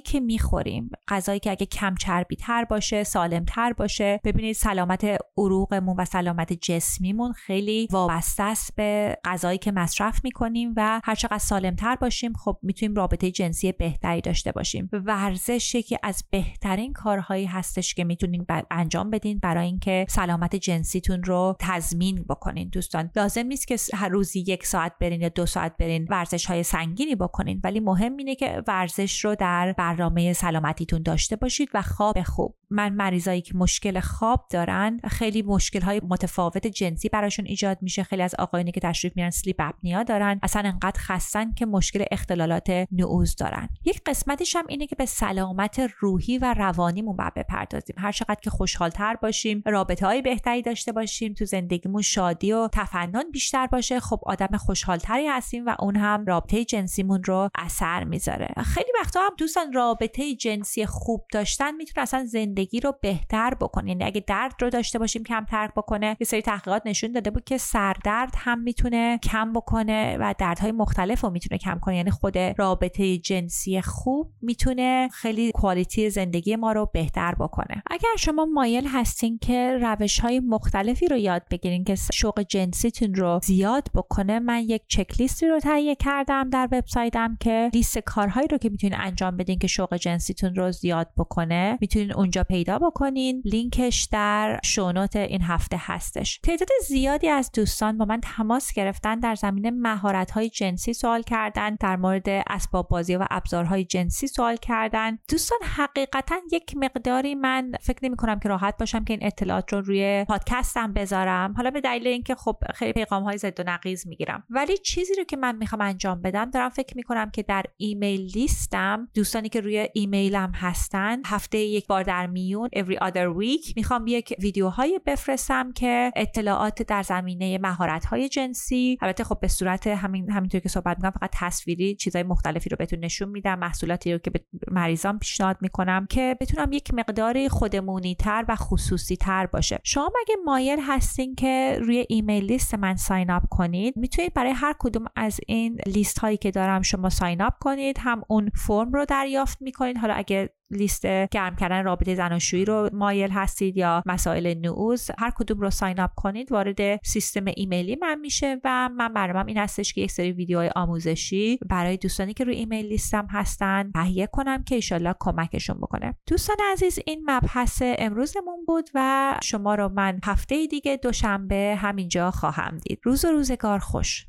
که 0.00 0.20
می‌خوریم 0.20 0.90
غذایی 1.08 1.40
که 1.40 1.50
اگه 1.50 1.66
کم 1.66 1.94
چربی 1.94 2.36
تر 2.36 2.64
باشه 2.64 3.04
سالم 3.04 3.44
تر 3.44 3.72
باشه 3.72 4.15
ببینید 4.24 4.54
سلامت 4.54 5.06
عروقمون 5.38 5.96
و 5.98 6.04
سلامت 6.04 6.52
جسمیمون 6.52 7.32
خیلی 7.32 7.88
وابسته 7.90 8.42
است 8.42 8.74
به 8.76 9.18
غذایی 9.24 9.58
که 9.58 9.72
مصرف 9.72 10.20
می‌کنیم 10.24 10.72
و 10.76 11.00
هر 11.04 11.14
چقدر 11.14 11.38
سالمتر 11.38 11.96
باشیم 11.96 12.32
خب 12.32 12.58
می‌تونیم 12.62 12.94
رابطه 12.94 13.30
جنسی 13.30 13.72
بهتری 13.72 14.20
داشته 14.20 14.52
باشیم. 14.52 14.90
ورزش 14.92 15.74
یکی 15.74 15.98
از 16.02 16.24
بهترین 16.30 16.92
کارهایی 16.92 17.46
هستش 17.46 17.94
که 17.94 18.04
می‌تونین 18.04 18.46
انجام 18.70 19.10
بدین 19.10 19.38
برای 19.38 19.66
اینکه 19.66 20.06
سلامت 20.08 20.56
جنسیتون 20.56 21.22
رو 21.22 21.56
تضمین 21.60 22.24
بکنین 22.28 22.68
دوستان. 22.68 23.10
لازم 23.16 23.46
نیست 23.46 23.68
که 23.68 23.76
هر 23.94 24.08
روزی 24.08 24.44
یک 24.46 24.66
ساعت 24.66 24.92
برین 25.00 25.20
یا 25.20 25.28
دو 25.28 25.46
ساعت 25.46 25.76
برین 25.76 26.06
ورزش 26.10 26.46
های 26.46 26.62
سنگینی 26.62 27.14
بکنین 27.14 27.60
ولی 27.64 27.80
مهم 27.80 28.16
اینه 28.16 28.34
که 28.34 28.62
ورزش 28.66 29.24
رو 29.24 29.34
در 29.34 29.72
برنامه 29.72 30.32
سلامتیتون 30.32 31.02
داشته 31.02 31.36
باشید 31.36 31.68
و 31.74 31.82
خواب 31.82 32.22
خوب. 32.22 32.56
من 32.70 32.94
مریضایی 32.94 33.40
که 33.40 33.56
مشکل 33.56 34.00
خواب 34.06 34.46
دارن 34.50 35.00
خیلی 35.08 35.42
مشکل 35.42 35.80
های 35.80 36.00
متفاوت 36.08 36.66
جنسی 36.66 37.08
براشون 37.08 37.46
ایجاد 37.46 37.78
میشه. 37.80 38.02
خیلی 38.02 38.22
از 38.22 38.34
آقایونی 38.34 38.72
که 38.72 38.80
تشریف 38.80 39.16
میارن 39.16 39.30
سلیپ 39.30 39.56
اپنیا 39.58 40.02
دارن 40.02 40.38
اصلا 40.42 40.62
انقدر 40.62 41.00
خستن 41.00 41.52
که 41.52 41.66
مشکل 41.66 42.04
اختلالات 42.10 42.86
نعوز 42.92 43.36
دارن. 43.36 43.68
یک 43.84 44.00
قسمتش 44.06 44.56
هم 44.56 44.64
اینه 44.68 44.86
که 44.86 44.96
به 44.96 45.06
سلامت 45.06 45.80
روحی 45.98 46.38
و 46.38 46.54
روانیمون 46.54 47.16
باید 47.16 47.34
بپردازیم. 47.34 47.96
هر 47.98 48.12
چقدر 48.12 48.40
که 48.42 48.50
خوشحالتر 48.50 49.14
باشیم 49.14 49.62
رابطه 49.66 50.06
های 50.06 50.22
بهتری 50.22 50.62
داشته 50.62 50.92
باشیم 50.92 51.34
تو 51.34 51.44
زندگیمون 51.44 52.02
شادی 52.02 52.52
و 52.52 52.68
تفنن 52.72 53.30
بیشتر 53.32 53.66
باشه 53.66 54.00
خب 54.00 54.20
آدم 54.22 54.56
خوشحالتری 54.56 55.26
هستیم 55.26 55.66
و 55.66 55.74
اون 55.78 55.96
هم 55.96 56.24
رابطه 56.26 56.64
جنسیمون 56.64 57.24
رو 57.24 57.48
اثر 57.54 58.04
می‌ذاره. 58.04 58.54
خیلی 58.64 58.90
وقتا 59.00 59.20
هم 59.20 59.32
دوستان 59.38 59.72
رابطه 59.72 60.34
جنسی 60.34 60.86
خوب 60.86 61.24
داشتن 61.32 61.74
می‌تونه 61.74 62.02
اصلا 62.02 62.24
زندگی 62.24 62.80
رو 62.80 62.94
بهتر 63.02 63.54
بکنه 63.54 63.94
یعنی 64.00 64.04
اگه 64.04 64.24
درد 64.26 64.54
رو 64.60 64.70
داشته 64.70 64.98
باشیم 64.98 65.22
کم 65.22 65.44
ترک 65.44 65.70
بکنه. 65.76 66.16
یه 66.20 66.26
سری 66.26 66.42
تحقیقات 66.42 66.82
نشون 66.86 67.12
داده 67.12 67.30
بود 67.30 67.44
که 67.44 67.58
سردرد 67.58 68.34
هم 68.36 68.60
می‌تونه 68.60 69.18
کم 69.22 69.52
بکنه 69.52 70.16
و 70.20 70.34
دردهای 70.38 70.72
مختلف 70.72 71.20
رو 71.20 71.30
می‌تونه 71.30 71.58
کم 71.58 71.78
کنه. 71.82 71.96
یعنی 71.96 72.10
خود 72.10 72.38
رابطه 72.38 73.18
جنسی 73.18 73.80
خوب 73.80 74.32
می‌تونه 74.42 75.08
خیلی 75.12 75.52
کوالیتی 75.52 76.10
زندگی 76.10 76.56
ما 76.56 76.72
رو 76.72 76.90
بهتر 76.92 77.34
بکنه. 77.34 77.82
اگر 77.90 78.16
شما 78.18 78.44
مایل 78.44 78.86
هستین 78.86 79.38
که 79.38 79.78
روش 79.82 80.18
های 80.18 80.40
مختلفی 80.40 81.08
رو 81.08 81.16
یاد 81.16 81.42
بگیرین 81.50 81.84
که 81.84 81.94
شوق 82.12 82.40
جنسیتون 82.40 83.14
رو 83.14 83.40
زیاد 83.42 83.88
بکنه 83.94 84.38
من 84.38 84.62
یک 84.62 84.82
چک 84.88 85.20
لیستی 85.20 85.46
رو 85.46 85.60
تهیه 85.60 85.94
کردم 85.94 86.50
در 86.50 86.68
وبسایتم 86.72 87.36
که 87.40 87.70
لیست 87.74 87.98
کارهایی 87.98 88.48
رو 88.48 88.58
که 88.58 88.68
می‌تونین 88.68 88.98
انجام 89.00 89.36
بدین 89.36 89.58
که 89.58 89.66
شوق 89.66 89.96
جنسیتون 89.96 90.54
رو 90.54 90.72
زیاد 90.72 91.08
بکنه 91.16 91.78
می‌تونین 91.80 92.12
اونجا 92.12 92.42
پیدا 92.42 92.78
بکنین. 92.78 93.42
لینکش 93.78 94.08
در 94.12 94.60
شونوت 94.64 95.16
این 95.16 95.42
هفته 95.42 95.76
هستش. 95.80 96.38
تعداد 96.38 96.68
زیادی 96.88 97.28
از 97.28 97.50
دوستان 97.52 97.98
با 97.98 98.04
من 98.04 98.20
تماس 98.20 98.72
گرفتن 98.72 99.20
در 99.20 99.34
زمینه 99.34 99.70
مهارت 99.70 100.30
های 100.30 100.50
جنسی 100.50 100.92
سوال 100.92 101.22
کردن 101.22 101.74
در 101.80 101.96
مورد 101.96 102.28
اسباب 102.28 102.88
بازی 102.88 103.16
و 103.16 103.26
ابزارهای 103.30 103.84
جنسی 103.84 104.26
سوال 104.26 104.56
کردن. 104.56 105.18
دوستان 105.28 105.58
حقیقتا 105.62 106.36
یک 106.52 106.76
مقداری 106.76 107.34
من 107.34 107.72
فکر 107.80 107.98
نمی 108.02 108.16
کنم 108.16 108.38
که 108.38 108.48
راحت 108.48 108.76
باشم 108.78 109.04
که 109.04 109.12
این 109.12 109.26
اطلاعات 109.26 109.72
رو 109.72 109.80
روی 109.80 110.24
پادکستم 110.28 110.92
بذارم. 110.92 111.54
حالا 111.56 111.70
به 111.70 111.80
دلیل 111.80 112.06
اینکه 112.06 112.34
خب 112.34 112.56
خیلی 112.74 112.92
پیغام 112.92 113.22
های 113.22 113.38
زد 113.38 113.60
و 113.60 113.62
نقیز 113.66 114.06
می‌گیرم. 114.06 114.44
ولی 114.50 114.78
چیزی 114.78 115.14
رو 115.14 115.24
که 115.24 115.36
من 115.36 115.56
می‌خوام 115.56 115.80
انجام 115.80 116.22
بدم 116.22 116.50
دارم 116.50 116.68
فکر 116.68 116.96
می‌کنم 116.96 117.30
که 117.30 117.42
در 117.42 117.64
ایمیل 117.76 118.20
لیستم 118.20 119.08
دوستانی 119.14 119.48
که 119.48 119.60
روی 119.60 119.88
ایمیلم 119.94 120.52
هستن 120.54 121.22
هفته 121.26 121.58
یک 121.58 121.86
بار 121.86 122.02
در 122.02 122.26
میون 122.26 122.68
every 122.76 122.96
other 122.96 123.38
week 123.38 123.65
می‌خوام 123.76 124.06
یک 124.06 124.34
ویدیوهایی 124.38 124.98
بفرستم 125.06 125.72
که 125.72 126.12
اطلاعات 126.16 126.82
در 126.82 127.02
زمینه 127.02 127.58
مهارت 127.58 128.04
های 128.04 128.28
جنسی 128.28 128.98
البته 129.00 129.24
خب 129.24 129.40
به 129.40 129.48
صورت 129.48 129.86
همین 129.86 130.30
همینطور 130.30 130.60
که 130.60 130.68
صحبت 130.68 130.96
می‌کنم 130.96 131.10
فقط 131.10 131.30
تصویری 131.34 131.96
چیزای 131.96 132.22
مختلفی 132.22 132.68
رو 132.70 132.76
بهتون 132.76 132.98
نشون 132.98 133.28
میدم 133.28 133.58
محصولاتی 133.58 134.12
رو 134.12 134.18
که 134.18 134.30
به 134.30 134.40
مریضام 134.70 135.18
پیشنهاد 135.18 135.56
می‌کنم 135.60 136.06
که 136.10 136.36
بتونم 136.40 136.72
یک 136.72 136.94
مقداری 136.94 137.48
خودمونی 137.48 138.14
تر 138.14 138.44
و 138.48 138.56
خصوصی 138.56 139.16
تر 139.16 139.46
باشه. 139.46 139.78
شما 139.84 140.10
اگه 140.22 140.34
مایل 140.44 140.78
هستین 140.82 141.34
که 141.34 141.78
روی 141.80 142.06
ایمیل 142.08 142.44
لیست 142.44 142.74
من 142.74 142.96
sign 142.96 143.30
up 143.30 143.42
کنید 143.50 143.96
می‌تونید 143.96 144.34
برای 144.34 144.52
هر 144.52 144.74
کدوم 144.78 145.04
از 145.16 145.40
این 145.46 145.78
لیست 145.86 146.18
هایی 146.18 146.36
که 146.36 146.50
دارم 146.50 146.82
شما 146.82 147.08
sign 147.08 147.40
up 147.40 147.54
کنید 147.60 147.98
هم 148.00 148.22
اون 148.28 148.50
فرم 148.54 148.92
رو 148.92 149.04
دریافت 149.04 149.62
می‌کنید. 149.62 149.98
حالا 149.98 150.14
اگه 150.14 150.50
لیست 150.70 151.06
گرم 151.06 151.56
کردن 151.56 151.84
رابطه 151.84 152.14
زناشویی 152.14 152.64
رو 152.64 152.90
مایل 152.92 153.30
هستید 153.30 153.76
یا 153.76 154.02
مسائل 154.06 154.54
نعوظ 154.54 155.10
هر 155.18 155.30
کدوم 155.30 155.60
رو 155.60 155.70
sign 155.70 156.00
up 156.00 156.10
کنید 156.14 156.52
وارد 156.52 157.04
سیستم 157.04 157.44
ایمیلی 157.56 157.96
من 157.96 158.20
میشه 158.20 158.60
و 158.64 158.88
من 158.88 159.12
برنامه 159.12 159.48
این 159.48 159.58
هستش 159.58 159.92
که 159.92 160.00
یک 160.00 160.10
سری 160.10 160.32
ویدیوهای 160.32 160.70
آموزشی 160.76 161.58
برای 161.68 161.96
دوستانی 161.96 162.34
که 162.34 162.44
روی 162.44 162.56
ایمیل 162.56 162.86
لیستم 162.86 163.26
هستن 163.30 163.90
تهیه 163.94 164.26
کنم 164.26 164.64
که 164.64 164.74
ایشالله 164.74 165.14
کمکشون 165.20 165.76
بکنه. 165.76 166.14
دوستان 166.26 166.56
عزیز 166.72 166.98
این 167.06 167.30
مبحث 167.30 167.82
امروزمون 167.84 168.64
بود 168.66 168.90
و 168.94 169.34
شما 169.42 169.74
رو 169.74 169.88
من 169.88 170.20
هفته 170.24 170.66
دیگه 170.66 170.96
دوشنبه 170.96 171.76
همینجا 171.78 172.30
خواهم 172.30 172.78
دید. 172.78 173.00
روز 173.02 173.24
و 173.24 173.28
روزگار 173.28 173.78
خوش. 173.78 174.26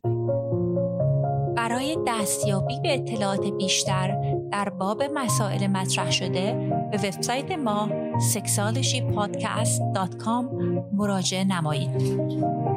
برای 1.58 1.98
دستیابی 2.08 2.80
به 2.84 2.94
اطلاعات 2.94 3.48
بیشتر 3.58 4.37
در 4.52 4.70
باب 4.70 5.04
مسائل 5.04 5.68
مطرح 5.68 6.12
شده 6.12 6.54
به 6.92 6.98
وبسایت 6.98 7.52
ما 7.52 7.90
sexualshypodcast.com 8.34 10.46
مراجعه 10.94 11.44
نمایید. 11.44 12.77